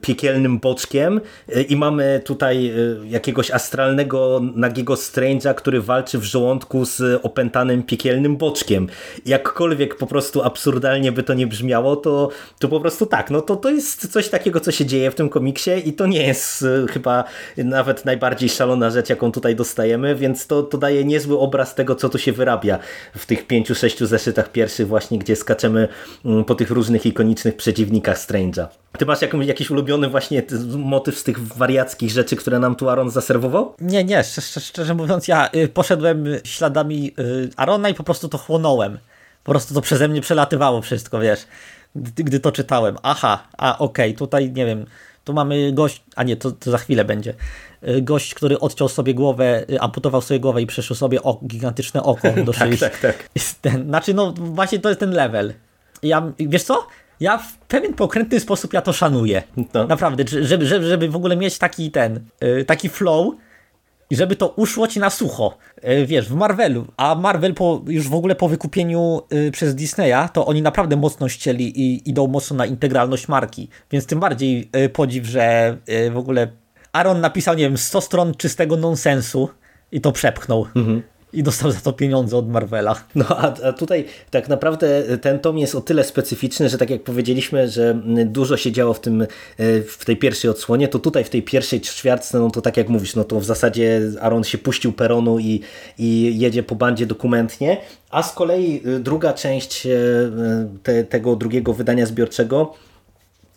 [0.00, 1.20] piekielnym boczkiem
[1.68, 2.72] i mamy tutaj
[3.04, 8.88] jakiegoś astralnego, nagiego Strange'a, który walczy w żołądku z opętanym piekielnym boczkiem.
[9.26, 12.28] Jakkolwiek po prostu absurdalnie by to nie brzmiało, to,
[12.62, 15.28] to po prostu tak, no to, to jest coś takiego, co się dzieje w tym
[15.28, 17.24] komiksie i to nie jest y, chyba
[17.56, 22.08] nawet najbardziej szalona rzecz, jaką tutaj dostajemy, więc to, to daje niezły obraz tego, co
[22.08, 22.78] tu się wyrabia
[23.16, 25.88] w tych pięciu, sześciu zeszytach pierwszych właśnie, gdzie skaczemy
[26.24, 28.66] mm, po tych różnych ikonicznych przeciwnikach Strange'a.
[28.98, 30.42] Ty masz jakiś ulubiony właśnie
[30.76, 33.74] motyw z tych wariackich rzeczy, które nam tu Aaron zaserwował?
[33.80, 38.38] Nie, nie, szczerze, szczerze mówiąc ja y, poszedłem śladami y, Arona i po prostu to
[38.38, 38.98] chłonąłem.
[39.44, 41.46] Po prostu to przeze mnie przelatywało wszystko, wiesz,
[41.96, 42.96] gdy, gdy to czytałem.
[43.02, 44.86] Aha, a okej, okay, tutaj nie wiem,
[45.24, 47.34] tu mamy gość, a nie, to, to za chwilę będzie.
[47.88, 52.32] Y, gość, który odciął sobie głowę, amputował sobie głowę i przeszył sobie ok, gigantyczne oko
[52.46, 52.78] do szyi.
[52.78, 53.28] tak, tak, tak.
[53.60, 55.54] Ten, znaczy, no właśnie to jest ten level.
[56.02, 56.86] Ja, wiesz co?
[57.20, 59.42] ja w pewien pokrętny sposób ja to szanuję.
[59.74, 59.86] No.
[59.86, 62.20] Naprawdę, żeby, żeby, żeby w ogóle mieć taki ten,
[62.66, 63.34] taki flow,
[64.12, 65.58] i żeby to uszło ci na sucho.
[65.82, 70.28] E, wiesz, w Marvelu, a Marvel po, już w ogóle po wykupieniu y, przez Disneya,
[70.32, 74.88] to oni naprawdę mocno ścieli i idą mocno na integralność marki, więc tym bardziej y,
[74.88, 75.76] podziw, że
[76.10, 76.48] w ogóle
[76.92, 79.48] Aaron napisał, nie wiem, 100 stron czystego nonsensu
[79.92, 80.66] i to przepchnął.
[80.76, 83.04] Mhm i dostał za to pieniądze od Marvela.
[83.14, 87.02] No a, a, tutaj tak naprawdę ten tom jest o tyle specyficzny, że tak jak
[87.02, 89.26] powiedzieliśmy, że dużo się działo w, tym, e,
[89.82, 93.14] w tej pierwszej odsłonie, to tutaj w tej pierwszej ćwiartce, no to tak jak mówisz,
[93.16, 95.60] no to w zasadzie Aaron się puścił peronu i,
[95.98, 97.76] i jedzie po bandzie dokumentnie,
[98.10, 99.90] a z kolei e, druga część e,
[100.82, 102.74] te, tego drugiego wydania zbiorczego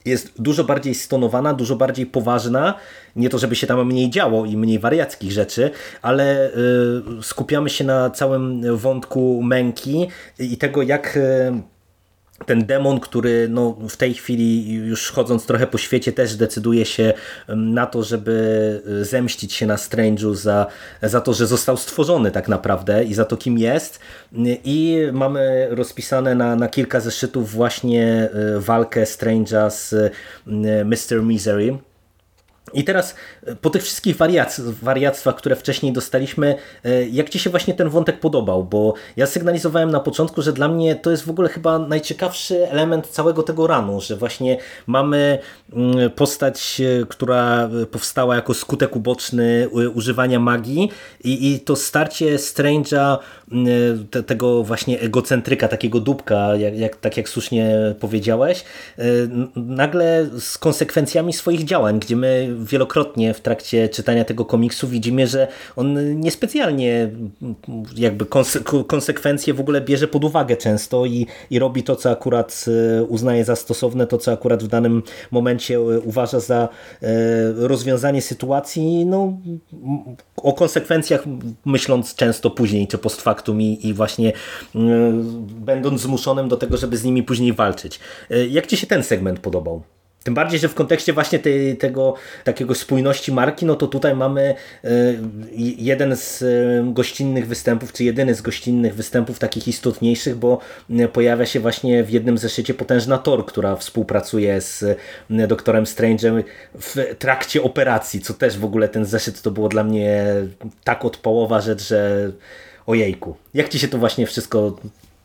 [0.05, 2.73] jest dużo bardziej stonowana, dużo bardziej poważna.
[3.15, 6.51] Nie to, żeby się tam mniej działo i mniej wariackich rzeczy, ale y,
[7.21, 10.07] skupiamy się na całym wątku męki
[10.39, 11.74] i tego, jak y,
[12.45, 17.13] ten demon, który no, w tej chwili już chodząc trochę po świecie też decyduje się
[17.47, 20.67] na to, żeby y, zemścić się na Strange'u za,
[21.01, 23.99] za to, że został stworzony tak naprawdę i za to kim jest
[24.63, 30.11] i mamy rozpisane na, na kilka zeszytów właśnie y, walkę Strange'a z y,
[30.85, 31.23] Mr.
[31.23, 31.77] Misery
[32.73, 37.49] i teraz e, po tych wszystkich wariac wariactwach, które wcześniej dostaliśmy, e, jak Ci się
[37.49, 38.63] właśnie ten wątek podobał?
[38.63, 43.07] Bo ja sygnalizowałem na początku, że dla mnie to jest w ogóle chyba najciekawszy element
[43.07, 45.39] całego tego ranu, że właśnie mamy
[45.73, 50.91] mm, postać, e, która powstała jako skutek uboczny używania magii
[51.23, 53.17] i, i to starcie Strange'a,
[54.11, 58.63] te, tego właśnie egocentryka, takiego dupka, jak, jak, tak jak słusznie powiedziałeś,
[59.55, 65.47] nagle z konsekwencjami swoich działań, gdzie my wielokrotnie w trakcie czytania tego komiksu widzimy, że
[65.75, 67.09] on niespecjalnie
[67.95, 68.25] jakby
[68.87, 72.65] konsekwencje w ogóle bierze pod uwagę często i, i robi to, co akurat
[72.99, 76.69] e, uznaje za stosowne, to, co akurat w danym momencie uważa za
[77.55, 79.37] rozwiązanie sytuacji, no
[80.37, 81.23] o konsekwencjach
[81.65, 84.33] myśląc często później, czy post factum i, i właśnie
[85.49, 87.99] będąc zmuszonym do tego, żeby z nimi później walczyć.
[88.49, 89.83] Jak Ci się ten segment podobał?
[90.25, 94.55] Tym bardziej, że w kontekście właśnie tej, tego takiego spójności marki, no to tutaj mamy
[94.83, 94.89] e,
[95.77, 96.45] jeden z e,
[96.93, 102.09] gościnnych występów, czy jedyny z gościnnych występów takich istotniejszych, bo e, pojawia się właśnie w
[102.09, 104.97] jednym zeszycie potężna Thor, która współpracuje z
[105.29, 106.43] doktorem Strange'em
[106.79, 110.25] w trakcie operacji, co też w ogóle ten zeszyt to było dla mnie
[110.83, 112.31] tak odpałowa rzecz, że
[112.87, 113.35] ojejku.
[113.53, 114.75] Jak Ci się to właśnie wszystko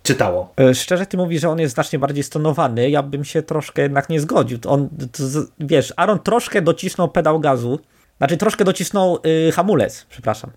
[0.02, 0.52] czytało.
[0.60, 4.08] E, szczerze ty mówisz, że on jest znacznie bardziej stonowany, ja bym się troszkę jednak
[4.08, 4.58] nie zgodził.
[4.66, 5.22] On, to,
[5.60, 7.78] wiesz, Aaron troszkę docisnął pedał gazu,
[8.18, 9.18] znaczy troszkę docisnął
[9.48, 10.50] y, hamulec, przepraszam.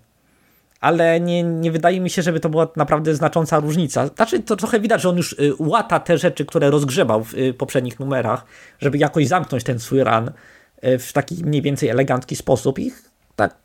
[0.80, 4.06] Ale nie, nie wydaje mi się, żeby to była naprawdę znacząca różnica.
[4.06, 7.54] Znaczy, to trochę widać, że on już y, łata te rzeczy, które rozgrzebał w y,
[7.54, 8.44] poprzednich numerach,
[8.80, 10.30] żeby jakoś zamknąć ten swój run
[10.84, 12.92] y, w taki mniej więcej elegancki sposób i
[13.36, 13.56] tak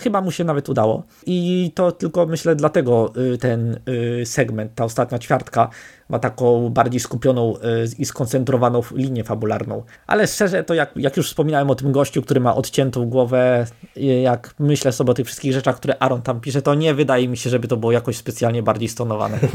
[0.00, 1.02] chyba mu się nawet udało.
[1.26, 3.80] I to tylko myślę dlatego y, ten
[4.20, 5.70] y, segment, ta ostatnia ćwiartka
[6.08, 7.60] ma taką bardziej skupioną y,
[7.98, 9.82] i skoncentrowaną linię fabularną.
[10.06, 13.66] Ale szczerze, to jak, jak już wspominałem o tym gościu, który ma odciętą głowę,
[14.22, 17.36] jak myślę sobie o tych wszystkich rzeczach, które Aaron tam pisze, to nie wydaje mi
[17.36, 19.38] się, żeby to było jakoś specjalnie bardziej stonowane.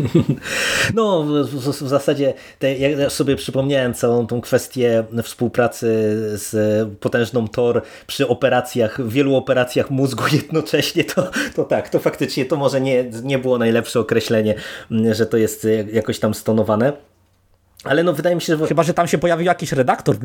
[0.94, 5.88] No, w, w, zasadzie te, sobie przypomniałem całą tą kwestię współpracy
[6.34, 12.56] z potężną Tor przy operacjach, wielu operacjach mózgu jednocześnie, to, to tak, to faktycznie to
[12.56, 14.56] może nie, nie było najlepsze określenie,
[15.12, 17.11] że to jest jakoś tam stonowane.
[17.84, 18.68] Ale no wydaje mi się, że...
[18.68, 20.16] Chyba, że tam się pojawił jakiś redaktor,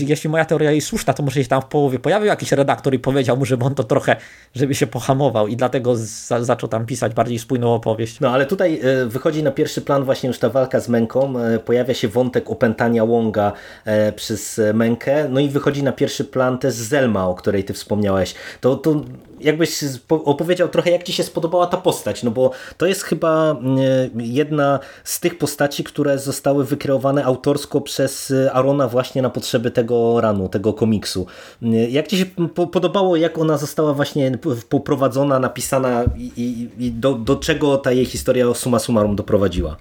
[0.00, 2.98] jeśli moja teoria jest słuszna, to może się tam w połowie pojawił jakiś redaktor i
[2.98, 4.16] powiedział mu, żeby on to trochę,
[4.54, 8.20] żeby się pohamował i dlatego za, zaczął tam pisać bardziej spójną opowieść.
[8.20, 11.58] No ale tutaj e, wychodzi na pierwszy plan właśnie już ta walka z Męką, e,
[11.58, 13.52] pojawia się wątek opętania Łąga
[13.84, 18.34] e, przez Mękę, no i wychodzi na pierwszy plan też Zelma, o której ty wspomniałeś.
[18.60, 19.02] To, to
[19.44, 23.56] jakbyś opowiedział trochę, jak ci się spodobała ta postać, no bo to jest chyba
[24.14, 30.48] jedna z tych postaci, które zostały wykreowane autorsko przez Arona właśnie na potrzeby tego ranu,
[30.48, 31.26] tego komiksu.
[31.88, 32.26] Jak Ci się
[32.72, 38.04] podobało, jak ona została właśnie poprowadzona, napisana i, i, i do, do czego ta jej
[38.04, 39.76] historia suma summarum doprowadziła?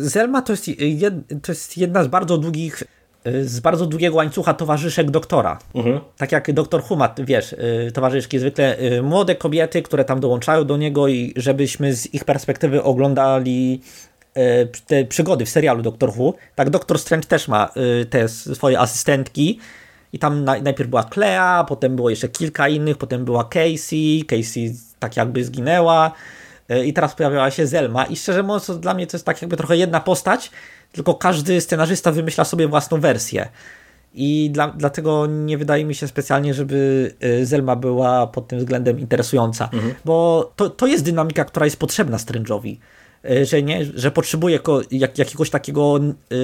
[0.00, 2.82] Zelma to jest, jed, to jest jedna z bardzo długich
[3.42, 5.58] z bardzo długiego łańcucha towarzyszek doktora.
[5.74, 6.00] Mhm.
[6.16, 7.54] Tak jak doktor Humat, wiesz,
[7.94, 13.80] towarzyszki zwykle młode kobiety, które tam dołączają do niego i żebyśmy z ich perspektywy oglądali
[14.86, 17.70] te przygody w serialu Doctor Who, tak Doctor Strange też ma
[18.10, 19.58] te swoje asystentki
[20.12, 25.16] i tam najpierw była Clea, potem było jeszcze kilka innych, potem była Casey, Casey tak
[25.16, 26.12] jakby zginęła
[26.84, 29.76] i teraz pojawiała się Zelma i szczerze mówiąc dla mnie to jest tak jakby trochę
[29.76, 30.50] jedna postać,
[30.94, 33.48] tylko każdy scenarzysta wymyśla sobie własną wersję.
[34.14, 39.68] I dla, dlatego nie wydaje mi się specjalnie, żeby Zelma była pod tym względem interesująca,
[39.72, 39.94] mhm.
[40.04, 42.76] bo to, to jest dynamika, która jest potrzebna Strange'owi.
[43.30, 46.00] E, że, nie, że potrzebuje jak, jakiegoś takiego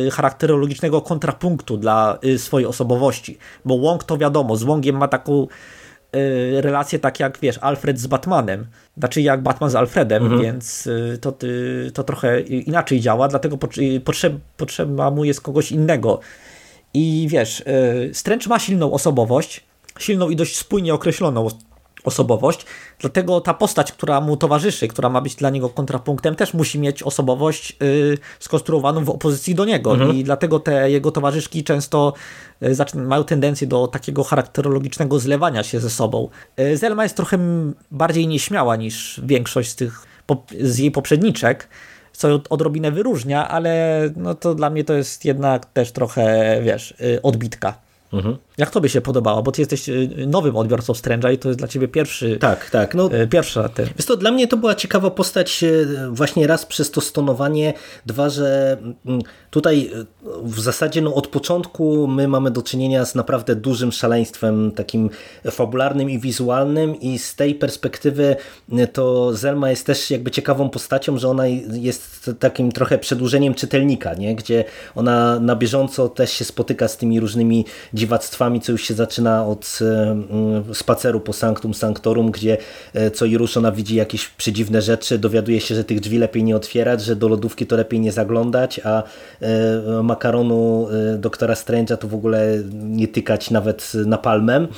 [0.07, 3.39] e, charakterologicznego kontrapunktu dla swojej osobowości.
[3.65, 5.47] Bo Wong to wiadomo, z Wongiem ma taką
[6.61, 8.67] relację tak jak, wiesz, Alfred z Batmanem.
[8.97, 10.43] Znaczy jak Batman z Alfredem, mhm.
[10.43, 10.89] więc
[11.21, 11.35] to,
[11.95, 13.59] to trochę inaczej działa, dlatego
[14.05, 16.21] potrzeb, potrzeba mu jest kogoś innego.
[16.95, 17.65] I wiesz,
[18.13, 19.65] Strange ma silną osobowość,
[19.99, 21.49] silną i dość spójnie określoną
[22.05, 22.67] osobowość,
[22.99, 27.03] dlatego ta postać, która mu towarzyszy, która ma być dla niego kontrapunktem, też musi mieć
[27.03, 30.17] osobowość y, skonstruowaną w opozycji do niego mhm.
[30.17, 32.13] i dlatego te jego towarzyszki często
[32.63, 36.29] y, mają tendencję do takiego charakterologicznego zlewania się ze sobą.
[36.61, 37.39] Y, Zelma jest trochę
[37.91, 40.07] bardziej nieśmiała niż większość z tych
[40.61, 41.69] z jej poprzedniczek,
[42.13, 47.90] co odrobinę wyróżnia, ale no to dla mnie to jest jednak też trochę, wiesz, odbitka.
[48.13, 48.37] Mhm.
[48.59, 49.43] Jak tobie się podobało?
[49.43, 52.37] Bo ty jesteś y, nowym odbiorcą Strange'a i to jest dla ciebie pierwszy.
[52.37, 52.95] Tak, tak.
[52.95, 53.87] No, y, pierwsza ten.
[53.97, 57.75] Jest to dla mnie to była ciekawa postać y, właśnie raz przez to stonowanie,
[58.07, 59.91] dwa, że mm, tutaj
[60.43, 65.11] w zasadzie no, od początku my mamy do czynienia z naprawdę dużym szaleństwem takim
[65.51, 68.37] fabularnym i wizualnym i z tej perspektywy
[68.93, 74.35] to Zelma jest też jakby ciekawą postacią, że ona jest takim trochę przedłużeniem czytelnika, nie?
[74.35, 79.47] gdzie ona na bieżąco też się spotyka z tymi różnymi dziwactwami, co już się zaczyna
[79.47, 82.57] od e, mm, spaceru po Sanctum Sanctorum, gdzie
[82.95, 86.45] e, co i rusz ona widzi jakieś przedziwne rzeczy, dowiaduje się, że tych drzwi lepiej
[86.45, 89.40] nie otwierać, że do lodówki to lepiej nie zaglądać, a e,
[90.03, 90.89] makaronu
[91.19, 94.69] doktora Strange'a to w ogóle nie tykać nawet napalmem.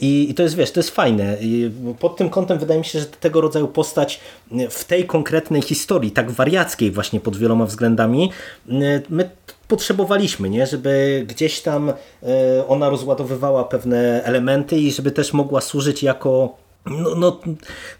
[0.00, 1.36] I, I to jest, wiesz, to jest fajne.
[1.40, 4.20] I pod tym kątem wydaje mi się, że tego rodzaju postać
[4.70, 8.30] w tej konkretnej historii, tak wariackiej właśnie pod wieloma względami,
[9.08, 9.30] my
[9.68, 10.66] potrzebowaliśmy, nie?
[10.66, 16.56] żeby gdzieś tam e, ona rozładowywała pewne elementy i żeby też mogła służyć jako
[16.86, 17.40] no, no,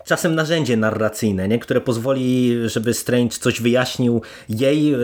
[0.05, 1.59] czasem narzędzie narracyjne, nie?
[1.59, 4.95] które pozwoli, żeby Strange coś wyjaśnił jej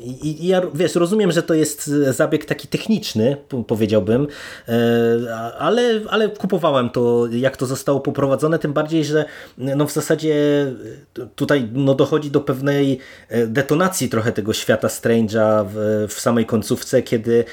[0.00, 4.26] i, i ja wiesz, rozumiem, że to jest zabieg taki techniczny, powiedziałbym,
[4.68, 4.74] e,
[5.58, 9.24] ale, ale kupowałem to, jak to zostało poprowadzone, tym bardziej, że
[9.58, 10.34] no, w zasadzie
[11.34, 12.98] tutaj no, dochodzi do pewnej
[13.46, 17.44] detonacji trochę tego świata Strange'a w, w samej końcówce, kiedy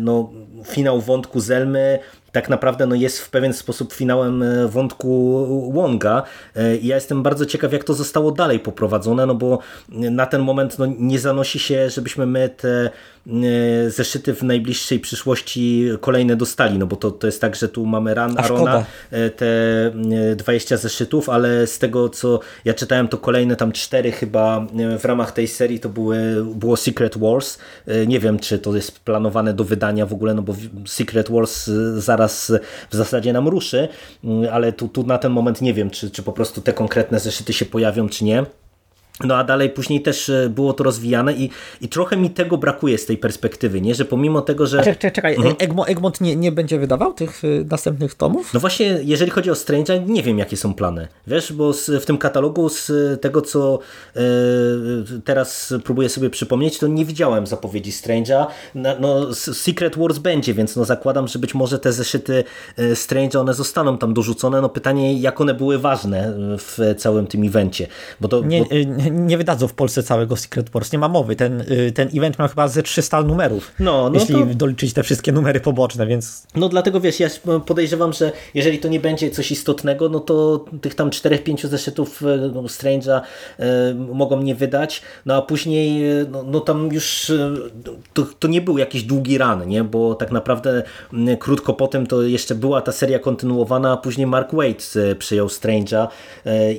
[0.00, 0.30] no,
[0.64, 1.98] finał wątku Zelmy
[2.32, 6.22] tak naprawdę no, jest w pewien sposób finałem e, wątku Wonga.
[6.56, 9.58] E, ja jestem bardzo ciekaw, jak to zostało dalej poprowadzone, no bo
[9.88, 12.90] na ten moment no, nie zanosi się, żebyśmy my te
[13.21, 13.21] E,
[13.88, 18.14] zeszyty w najbliższej przyszłości kolejne dostali, no bo to, to jest tak, że tu mamy
[18.14, 19.46] Ran Arona, e, te
[20.36, 24.66] 20 e, zeszytów, ale z tego co ja czytałem, to kolejne tam cztery chyba
[24.98, 27.58] w ramach tej serii to były, było Secret Wars.
[28.06, 30.54] Nie wiem, czy to jest planowane do wydania w ogóle, no bo
[30.86, 32.52] Secret Wars zaraz
[32.90, 33.88] w zasadzie nam ruszy,
[34.52, 37.52] ale tu, tu na ten moment nie wiem, czy, czy po prostu te konkretne zeszyty
[37.52, 38.44] się pojawią, czy nie.
[39.20, 41.50] No a dalej później też e, było to rozwijane i,
[41.80, 43.94] i trochę mi tego brakuje z tej perspektywy, nie?
[43.94, 44.82] że pomimo tego, że...
[44.82, 45.34] Czekaj, czekaj.
[45.34, 45.54] Mhm.
[45.58, 48.54] Egmont, Egmont nie, nie będzie wydawał tych y, następnych tomów?
[48.54, 51.08] No właśnie, jeżeli chodzi o Strange'a, nie wiem jakie są plany.
[51.26, 53.78] Wiesz, bo z, w tym katalogu z tego, co
[54.16, 54.20] y,
[55.24, 58.46] teraz próbuję sobie przypomnieć, to nie widziałem zapowiedzi Strange'a.
[58.74, 62.44] No, no, Secret Wars będzie, więc no zakładam, że być może te zeszyty
[62.78, 64.60] Strange'a, one zostaną tam dorzucone.
[64.60, 67.86] No pytanie, jak one były ważne w całym tym evencie.
[68.20, 68.66] Bo to, nie, bo
[69.10, 71.36] nie wydadzą w Polsce całego Secret Wars, nie ma mowy.
[71.36, 74.46] Ten, y, ten event miał chyba ze 300 numerów, no, no jeśli to...
[74.54, 76.46] doliczyć te wszystkie numery poboczne, więc...
[76.54, 77.28] No dlatego wiesz, ja
[77.66, 82.24] podejrzewam, że jeżeli to nie będzie coś istotnego, no to tych tam 4-5 zeszytów y,
[82.54, 87.32] no, Strange'a y, mogą nie wydać, no a później no, no tam już
[88.14, 89.84] to, to, nie był jakiś długi ran, nie?
[89.84, 90.82] bo tak naprawdę
[91.38, 96.08] krótko potem to jeszcze była ta seria kontynuowana, a później Mark Waid przyjął Strange'a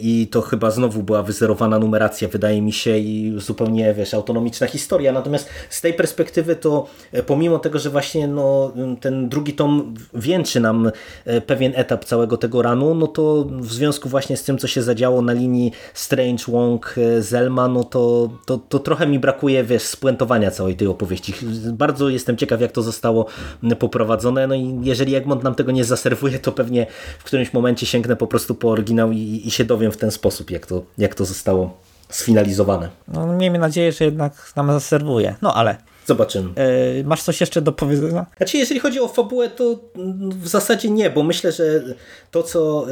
[0.02, 5.12] i to chyba znowu była wyzerowana numeracja wydaje mi się, i zupełnie, wiesz, autonomiczna historia.
[5.12, 6.88] Natomiast z tej perspektywy to
[7.26, 10.92] pomimo tego, że właśnie no, ten drugi tom wieńczy nam
[11.46, 15.22] pewien etap całego tego ranu, no to w związku właśnie z tym, co się zadziało
[15.22, 20.76] na linii Strange, Wong, Zelma, no to, to, to trochę mi brakuje, wiesz, spuentowania całej
[20.76, 21.34] tej opowieści.
[21.72, 23.26] Bardzo jestem ciekaw, jak to zostało
[23.80, 26.86] poprowadzone, no i jeżeli Egmont nam tego nie zaserwuje, to pewnie
[27.20, 30.52] w którymś momencie sięgnę po prostu po oryginał i, i się dowiem w ten sposób,
[30.52, 31.78] jak to, jak to zostało
[32.16, 32.90] sfinalizowane.
[33.08, 35.36] No, miejmy nadzieję, że jednak nam zaserwuje.
[35.42, 36.50] No ale Zobaczymy.
[36.96, 38.26] Yy, masz coś jeszcze do powiedzenia?
[38.38, 39.80] Znaczy, jeżeli chodzi o fabułę, to
[40.42, 41.64] w zasadzie nie, bo myślę, że
[42.32, 42.86] to, co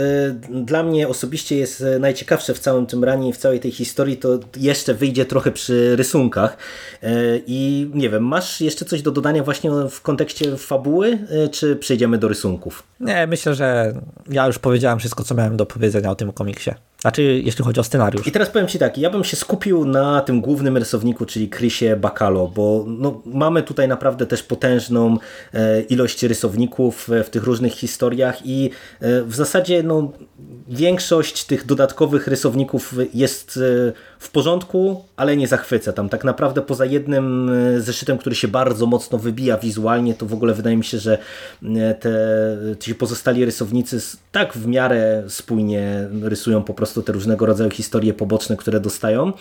[0.50, 4.18] yy, dla mnie osobiście jest najciekawsze w całym tym ranie i w całej tej historii,
[4.18, 6.58] to jeszcze wyjdzie trochę przy rysunkach.
[7.02, 7.10] Yy,
[7.48, 11.20] I nie wiem, masz jeszcze coś do dodania właśnie w kontekście fabuły,
[11.52, 12.84] czy przejdziemy do rysunków?
[13.00, 13.94] Nie, myślę, że
[14.30, 16.72] ja już powiedziałem wszystko, co miałem do powiedzenia o tym komiksie.
[17.02, 18.28] Znaczy, jeśli chodzi o scenariusz.
[18.28, 21.96] I teraz powiem Ci tak, ja bym się skupił na tym głównym rysowniku, czyli Chrisie
[21.96, 25.18] Bacalo, bo no, mamy tutaj naprawdę też potężną
[25.54, 30.12] e, ilość rysowników w tych różnych historiach i e, w zasadzie no,
[30.72, 35.94] większość tych dodatkowych rysowników jest e, w porządku, ale nie zachwyca.
[35.94, 40.54] Tam tak naprawdę poza jednym zeszytem, który się bardzo mocno wybija wizualnie, to w ogóle
[40.54, 41.18] wydaje mi się, że
[42.00, 42.12] te,
[42.80, 44.00] ci pozostali rysownicy
[44.32, 49.34] tak w miarę spójnie rysują po prostu te różnego rodzaju historie poboczne, które dostają.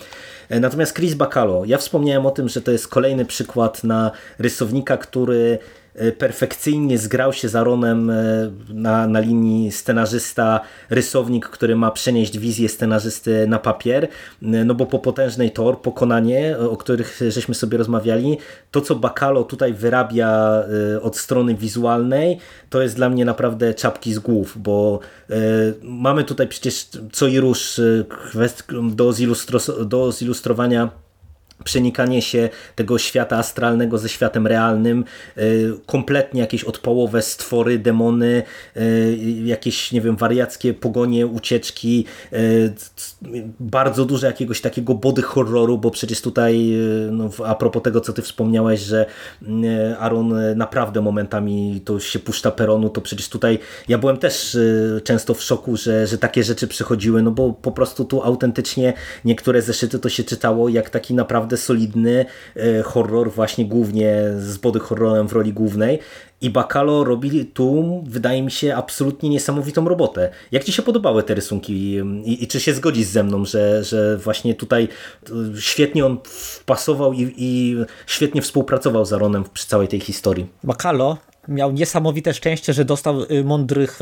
[0.49, 5.41] Natomiast Chris Bacalo, ja wspomniałem o tym, że to jest kolejny przykład na rysownika, który
[5.51, 5.80] E,
[6.17, 8.13] perfekcyjnie zgrał się z Aaronem e,
[8.69, 14.07] na, na linii scenarzysta, rysownik, który ma przenieść wizję scenarzysty na papier, e,
[14.41, 18.37] no bo po potężnej tor, pokonanie, o których żeśmy sobie rozmawiali,
[18.71, 20.63] to co Bacalo tutaj wyrabia
[21.01, 22.37] od strony wizualnej,
[22.69, 24.99] to jest dla mnie naprawdę czapki z głów, bo
[25.81, 27.81] mamy tutaj przecież co i rusz
[28.91, 30.89] do, zilustro, do zilustrowania
[31.63, 35.05] przenikanie się tego świata astralnego ze światem realnym,
[35.37, 35.41] e,
[35.85, 38.43] kompletnie jakieś odpałowe stwory, demony,
[38.75, 38.81] e,
[39.45, 42.37] jakieś, nie wiem, wariackie pogonie, ucieczki, e,
[43.59, 46.73] bardzo dużo jakiegoś takiego body horroru, bo przecież tutaj,
[47.11, 49.05] no, a propos tego, co ty wspomniałeś, że
[49.99, 54.57] Aaron naprawdę momentami to się puszcza peronu, to przecież tutaj ja byłem też
[55.03, 58.93] często w szoku, że, że takie rzeczy przychodziły, no bo po prostu tu autentycznie
[59.25, 62.25] niektóre zeszyty to się czytało jak taki naprawdę naprawdę solidny
[62.55, 65.99] e, horror, właśnie głównie z body horrorem w roli głównej.
[66.41, 70.29] I Bacalo robi tu, wydaje mi się, absolutnie niesamowitą robotę.
[70.51, 71.73] Jak Ci się podobały te rysunki
[72.25, 74.87] i, i czy się zgodzisz ze mną, że, że właśnie tutaj
[75.23, 77.75] e, świetnie on wpasował i, i
[78.07, 80.47] świetnie współpracował z Aaronem przy całej tej historii?
[80.63, 81.17] Bacalo
[81.47, 83.99] miał niesamowite szczęście, że dostał y, mądrych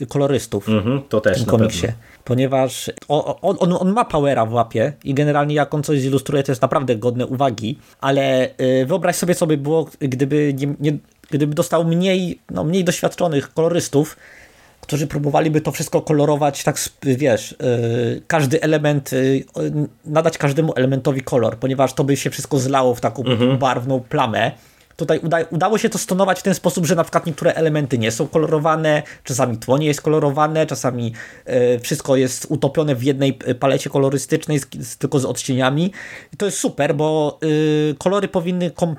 [0.00, 1.86] y, kolorystów mm -hmm, to też w tym komiksie.
[2.24, 6.52] Ponieważ on, on, on, ma powera w łapie i generalnie jak on coś zilustruje, to
[6.52, 10.98] jest naprawdę godne uwagi, ale y, wyobraź sobie, co by było, gdyby, nie, nie,
[11.30, 14.16] gdyby dostał mniej, no, mniej doświadczonych kolorystów,
[14.80, 17.56] którzy próbowaliby to wszystko kolorować, tak wiesz,
[18.26, 19.10] każdy element,
[20.04, 23.58] nadać każdemu elementowi kolor, ponieważ to by się wszystko zlało w taką mhm.
[23.58, 24.52] barwną plamę
[24.98, 28.10] Tutaj uda, udało się to stonować w ten sposób, że na przykład niektóre elementy nie
[28.10, 31.12] są kolorowane, czasami tło nie jest kolorowane, czasami
[31.48, 35.92] y, wszystko jest utopione w jednej e, palecie kolorystycznej, z, z, tylko z odcieniami.
[36.32, 38.96] I to jest super, bo y, kolory powinny kom,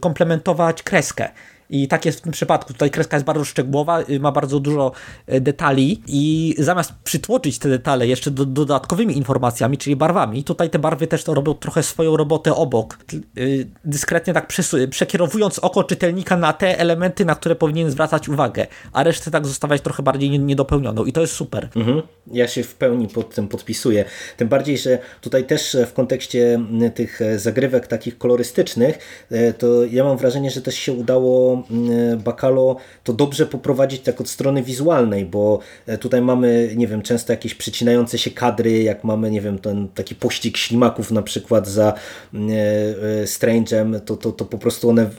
[0.00, 1.28] komplementować kreskę.
[1.70, 2.72] I tak jest w tym przypadku.
[2.72, 4.92] Tutaj kreska jest bardzo szczegółowa, y, ma bardzo dużo
[5.32, 10.78] y, detali i zamiast przytłoczyć te detale jeszcze do, dodatkowymi informacjami, czyli barwami, tutaj te
[10.78, 12.98] barwy też to robią trochę swoją robotę obok.
[13.38, 14.52] Y, dyskretnie tak
[14.90, 19.82] przekierowując oko czytelnika na te elementy, na które powinien zwracać uwagę, a resztę tak zostawiać
[19.82, 21.68] trochę bardziej niedopełnioną i to jest super.
[21.76, 22.02] Mhm.
[22.26, 24.04] Ja się w pełni pod tym podpisuję.
[24.36, 26.60] Tym bardziej, że tutaj też w kontekście
[26.94, 28.98] tych e, zagrywek takich kolorystycznych,
[29.30, 34.20] e, to ja mam wrażenie, że też się udało E, Bacalo to dobrze poprowadzić tak
[34.20, 39.04] od strony wizualnej, bo e, tutaj mamy, nie wiem, często jakieś przycinające się kadry, jak
[39.04, 41.94] mamy, nie wiem, ten taki pościg ślimaków na przykład za
[42.34, 45.10] e, Strange'em, to, to, to po prostu one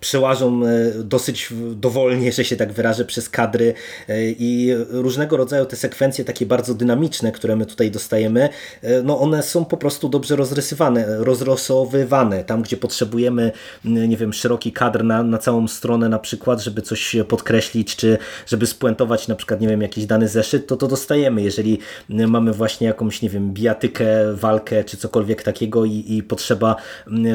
[0.00, 0.60] przełażą
[1.04, 3.74] dosyć dowolnie, że się tak wyrażę, przez kadry
[4.38, 8.48] i różnego rodzaju te sekwencje takie bardzo dynamiczne, które my tutaj dostajemy,
[9.04, 13.52] no one są po prostu dobrze rozrysowane, rozrysowywane, tam gdzie potrzebujemy,
[13.84, 18.66] nie wiem, szeroki kadr na, na całą stronę na przykład, żeby coś podkreślić, czy żeby
[18.66, 21.42] spuentować na przykład, nie wiem, jakiś dany zeszyt, to to dostajemy.
[21.42, 26.76] Jeżeli mamy właśnie jakąś, nie wiem, bijatykę, walkę, czy cokolwiek takiego i, i potrzeba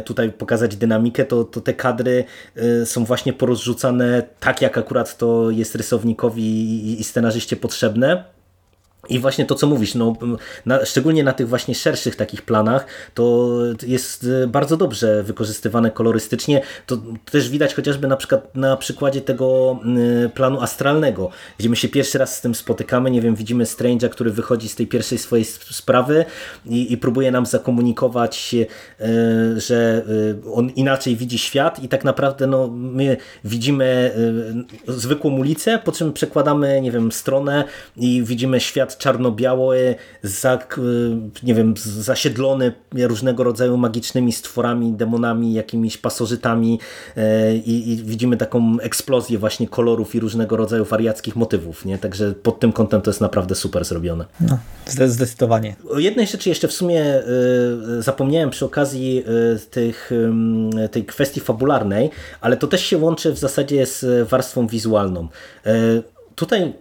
[0.06, 2.24] tutaj pokazać dynamikę, to, to te kadry
[2.58, 8.24] y, są właśnie porozrzucane tak, jak akurat to jest rysownikowi i, i scenarzyście potrzebne.
[9.10, 10.14] I właśnie to, co mówisz, no,
[10.66, 13.50] na, szczególnie na tych właśnie szerszych takich planach, to
[13.88, 16.62] jest e, bardzo dobrze wykorzystywane kolorystycznie.
[16.86, 16.98] To
[17.32, 19.80] też widać chociażby na przykład na przykładzie tego
[20.34, 21.30] planu astralnego,
[21.60, 24.76] gdzie my się pierwszy raz z tym spotykamy, nie wiem, widzimy Strange'a, który wychodzi z
[24.76, 26.26] tej pierwszej swojej sprawy
[26.66, 28.66] i, i próbuje nam zakomunikować, e,
[29.60, 30.06] że
[30.46, 34.12] e, on inaczej widzi świat i tak naprawdę no, my widzimy
[34.88, 37.64] zwykłą ulicę, po czym przekładamy, nie wiem, stronę
[37.98, 40.60] i widzimy świat czarno-biały, za,
[41.44, 46.80] nie wiem, zasiedlony różnego rodzaju magicznymi stworami, demonami, jakimiś pasożytami
[47.18, 51.98] e, i, i widzimy taką eksplozję właśnie kolorów i różnego rodzaju wariackich motywów, nie?
[51.98, 54.26] Także pod tym kątem to jest naprawdę super zrobione.
[54.42, 54.58] No,
[55.08, 55.76] zdecydowanie.
[55.90, 57.24] O jednej rzeczy jeszcze w sumie e,
[58.00, 59.24] zapomniałem przy okazji
[59.56, 60.12] e, tych,
[60.92, 62.10] tej kwestii fabularnej,
[62.42, 65.28] ale to też się łączy w zasadzie z warstwą wizualną.
[66.36, 66.74] Tutaj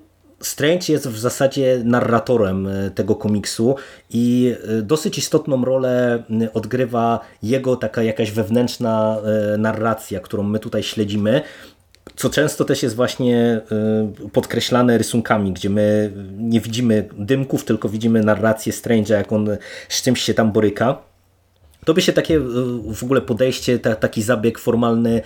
[0.43, 3.77] Strange jest w zasadzie narratorem e, tego komiksu
[4.11, 6.23] i e, dosyć istotną rolę
[6.55, 9.17] odgrywa jego taka jakaś wewnętrzna
[9.55, 11.43] e, narracja, którą my tutaj śledzimy,
[12.17, 13.61] co często też jest właśnie
[14.33, 19.57] podkreślane rysunkami, gdzie my nie widzimy dymków, tylko widzimy narrację Strange'a, jak on
[19.89, 21.12] z czymś się tam boryka.
[21.85, 22.41] To by się takie
[22.95, 25.23] w ogóle podejście, taki zabieg formalny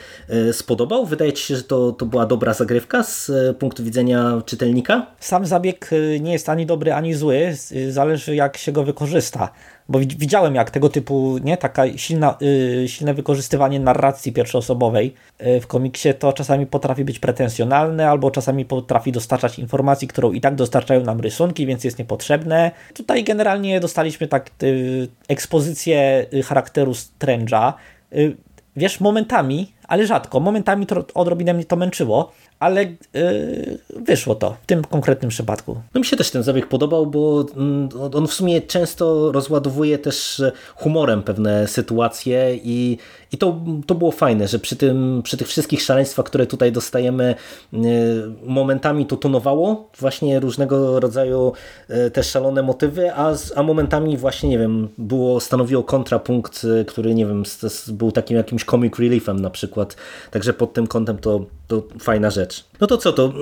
[0.52, 1.06] spodobał?
[1.06, 5.06] Wydaje Ci się, że to, to była dobra zagrywka z punktu widzenia czytelnika?
[5.20, 5.90] Sam zabieg
[6.20, 7.56] nie jest ani dobry, ani zły,
[7.88, 9.48] zależy jak się go wykorzysta
[9.88, 15.66] bo widziałem jak tego typu, nie, taka silna, yy, silne wykorzystywanie narracji pierwszoosobowej yy, w
[15.66, 21.04] komiksie to czasami potrafi być pretensjonalne, albo czasami potrafi dostarczać informacji, którą i tak dostarczają
[21.04, 22.70] nam rysunki, więc jest niepotrzebne.
[22.94, 27.72] Tutaj generalnie dostaliśmy tak yy, ekspozycję y, charakteru Strange'a,
[28.12, 28.36] y,
[28.76, 34.66] wiesz, momentami, ale rzadko, momentami to odrobinę mnie to męczyło, ale yy, wyszło to w
[34.66, 35.80] tym konkretnym przypadku.
[35.94, 40.42] No mi się też ten zabieg podobał, bo mm, on w sumie często rozładowuje też
[40.76, 42.98] humorem pewne sytuacje i,
[43.32, 47.34] i to, to było fajne, że przy, tym, przy tych wszystkich szaleństwach, które tutaj dostajemy,
[47.72, 47.80] yy,
[48.44, 51.52] momentami to tonowało właśnie różnego rodzaju
[51.88, 57.26] yy, te szalone motywy, a, a momentami właśnie, nie wiem, było, stanowiło kontrapunkt, który, nie
[57.26, 57.42] wiem,
[57.88, 59.96] był takim jakimś comic reliefem na przykład.
[60.30, 62.64] Także pod tym kątem to, to fajna rzecz rzecz.
[62.80, 63.32] No to co to,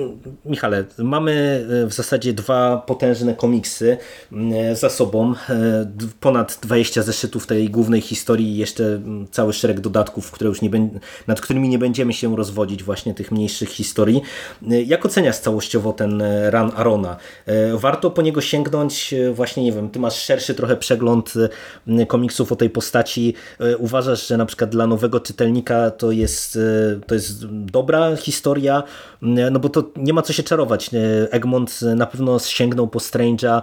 [0.45, 3.97] Michale, mamy e, w zasadzie dwa potężne komiksy
[4.31, 5.85] e, za sobą, e,
[6.19, 9.01] ponad 20 zeszytów tej głównej historii i jeszcze
[9.31, 10.69] cały szereg dodatków, które już nie
[11.27, 14.21] nad którymi nie będziemy się rozwodzić, właśnie tych mniejszych historii.
[14.61, 17.17] Jak oceniasz całościowo ten run Arona?
[17.73, 21.33] Warto po niego sięgnąć, właśnie nie wiem, ty masz szerszy trochę przegląd
[22.07, 23.33] komiksów o tej postaci.
[23.79, 26.59] Uważasz, że na przykład dla nowego czytelnika to jest,
[27.07, 28.83] to jest dobra historia,
[29.21, 30.89] no bo to nie ma co się czarować.
[31.31, 33.61] Egmont na pewno sięgnął po Strange'a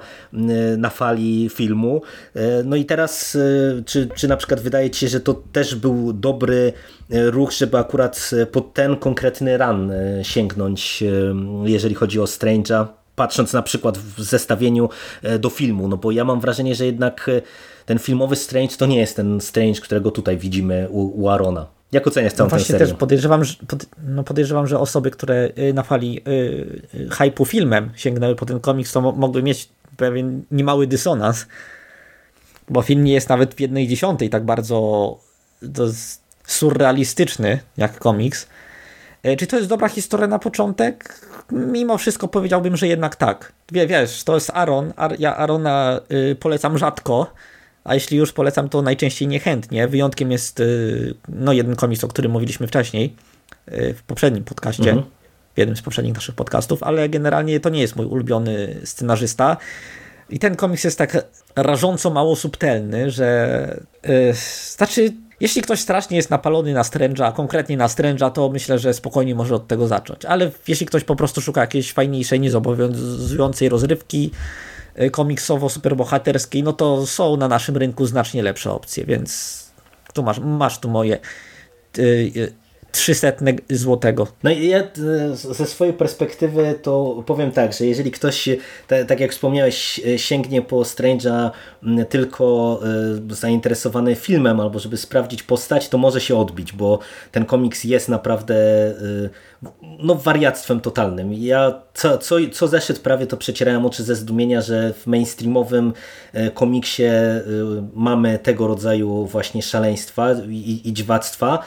[0.79, 2.03] na fali filmu.
[2.65, 3.39] No i teraz,
[3.87, 6.73] czy, czy na przykład wydaje Ci się, że to też był dobry
[7.11, 11.05] ruch, żeby akurat pod ten konkretny run sięgnąć,
[11.65, 12.87] jeżeli chodzi o Strange'a?
[13.17, 14.89] Patrząc na przykład w zestawieniu
[15.39, 17.31] do filmu, no bo ja mam wrażenie, że jednak
[17.87, 21.67] ten filmowy Strange to nie jest ten Strange, którego tutaj widzimy u, u Arona.
[21.93, 25.73] Jak oceniasz całą no Właśnie też podejrzewam, że, pod, no podejrzewam, że osoby, które y,
[25.75, 26.31] na fali y,
[26.95, 31.47] y, hype'u filmem sięgnęły po ten komiks, to mogły mieć pewien niemały dysonans,
[32.69, 35.19] bo film nie jest nawet w jednej dziesiątej tak bardzo
[36.47, 38.47] surrealistyczny jak komiks.
[39.23, 41.21] E, czy to jest dobra historia na początek?
[41.51, 43.53] Mimo wszystko powiedziałbym, że jednak tak.
[43.73, 47.33] Wie, wiesz, to jest Aaron, Ar ja Arona y, polecam rzadko,
[47.85, 49.89] a jeśli już polecam, to najczęściej niechętnie.
[49.89, 53.17] Wyjątkiem jest y, no, jeden komiks, o którym mówiliśmy wcześniej
[53.73, 55.03] y, w poprzednim podcaście, mhm.
[55.55, 59.57] w jednym z poprzednich naszych podcastów, ale generalnie to nie jest mój ulubiony scenarzysta.
[60.31, 61.27] I ten komiks jest tak
[61.57, 64.35] rażąco mało subtelny, że yy,
[64.77, 69.35] znaczy, jeśli ktoś strasznie jest napalony na Strange'a, konkretnie na Strange'a, to myślę, że spokojnie
[69.35, 70.25] może od tego zacząć.
[70.25, 74.31] Ale jeśli ktoś po prostu szuka jakiejś fajniejszej, niezobowiązującej rozrywki,
[74.97, 79.63] komiksowo-superbohaterskiej, no to są na naszym rynku znacznie lepsze opcje, więc
[80.15, 81.19] tu masz, masz tu moje
[81.99, 82.53] y,
[82.93, 83.33] 300
[83.71, 84.27] złotego.
[84.43, 84.91] No i ja e,
[85.35, 88.49] ze swojej perspektywy to powiem tak, że jeżeli ktoś,
[89.09, 91.51] tak jak wspomniałeś, sięgnie po Strange'a
[92.09, 92.81] tylko
[93.31, 96.99] e, zainteresowany filmem albo żeby sprawdzić postać, to może się odbić, bo
[97.33, 98.95] ten komiks jest naprawdę e,
[99.99, 101.33] no wariactwem totalnym.
[101.35, 105.93] Ja co, co, co zeszyt prawie to przecierałem oczy ze zdumienia, że w mainstreamowym
[106.55, 107.03] komiksie
[107.95, 111.59] mamy tego rodzaju właśnie szaleństwa i, i dziwactwa,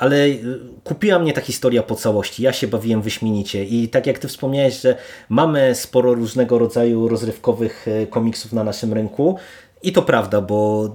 [0.00, 2.42] ale y, kupiła mnie ta historia po całości.
[2.42, 4.96] Ja się bawiłem wyśmienicie i tak jak ty wspomniałeś, że
[5.28, 9.38] mamy sporo różnego rodzaju rozrywkowych y, komiksów na naszym rynku,
[9.82, 10.88] i to prawda, bo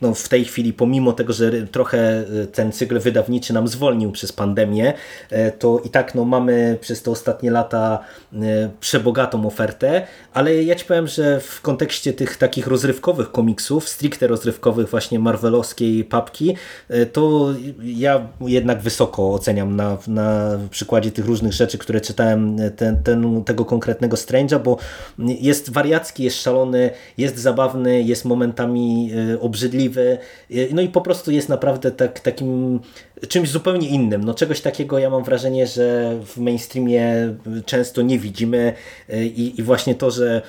[0.00, 4.92] no, w tej chwili, pomimo tego, że trochę ten cykl wydawniczy nam zwolnił przez pandemię,
[5.30, 7.98] e, to i tak no, mamy przez te ostatnie lata
[8.32, 8.36] e,
[8.80, 14.88] przebogatą ofertę, ale ja ci powiem, że w kontekście tych takich rozrywkowych komiksów, stricte rozrywkowych,
[14.88, 16.56] właśnie marvelowskiej papki,
[16.88, 17.48] e, to
[17.84, 23.64] ja jednak wysoko oceniam na, na przykładzie tych różnych rzeczy, które czytałem ten, ten, tego
[23.64, 24.78] konkretnego Strange'a, bo
[25.18, 30.18] jest wariacki, jest szalony, jest zabawny, jest momentami e, obrzydliwy,
[30.50, 32.80] e, no i po prostu jest naprawdę tak, takim
[33.28, 34.24] czymś zupełnie innym.
[34.24, 37.34] No czegoś takiego ja mam wrażenie, że w mainstreamie
[37.66, 38.72] często nie widzimy
[39.08, 40.42] e, i, i właśnie to, że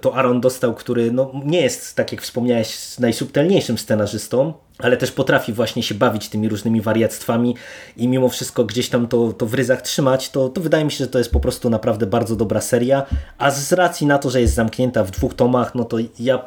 [0.00, 5.52] to Aaron dostał, który no, nie jest, tak jak wspomniałeś, najsubtelniejszym scenarzystą, ale też potrafi
[5.52, 7.56] właśnie się bawić tymi różnymi wariactwami
[7.96, 10.98] i mimo wszystko gdzieś tam to, to w ryzach trzymać, to, to wydaje mi się,
[10.98, 13.06] że to jest po prostu naprawdę bardzo dobra seria,
[13.38, 16.44] a z racji na to, że jest zamknięta w dwóch tomach, no to ja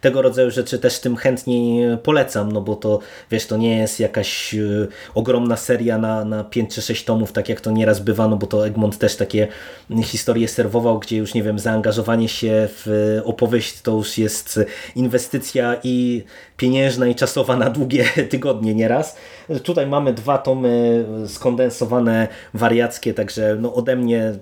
[0.00, 2.98] tego rodzaju rzeczy też tym chętniej polecam, no bo to
[3.30, 7.48] wiesz, to nie jest jakaś y, ogromna seria na, na 5 czy 6 tomów, tak
[7.48, 9.48] jak to nieraz bywa, no bo to Egmont też takie
[10.02, 14.60] historie serwował, gdzie już nie wiem, zaangażowanie się w opowieść to już jest
[14.96, 16.24] inwestycja i
[16.56, 19.16] pieniężna i czasowa na długie tygodnie nieraz.
[19.62, 24.32] Tutaj mamy dwa tomy skondensowane, wariackie, także no ode mnie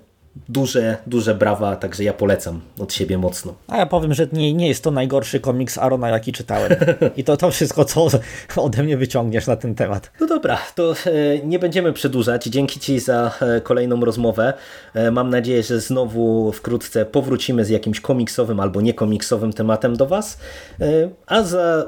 [0.49, 3.55] duże, duże brawa, także ja polecam od siebie mocno.
[3.69, 6.73] A ja powiem, że nie, nie jest to najgorszy komiks Arona, jaki czytałem.
[7.17, 8.09] I to to wszystko, co
[8.57, 10.11] ode mnie wyciągniesz na ten temat.
[10.21, 12.45] No dobra, to e, nie będziemy przedłużać.
[12.45, 14.53] Dzięki Ci za e, kolejną rozmowę.
[14.95, 20.39] E, mam nadzieję, że znowu wkrótce powrócimy z jakimś komiksowym albo niekomiksowym tematem do Was.
[21.27, 21.87] A za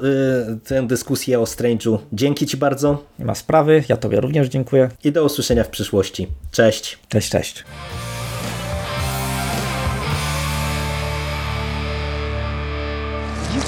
[0.65, 3.03] tę dyskusję o Strange'u dzięki Ci bardzo.
[3.19, 4.89] Nie ma sprawy, ja Tobie również dziękuję.
[5.05, 6.29] I do usłyszenia w przyszłości.
[6.51, 6.99] Cześć.
[7.09, 7.65] Cześć, cześć.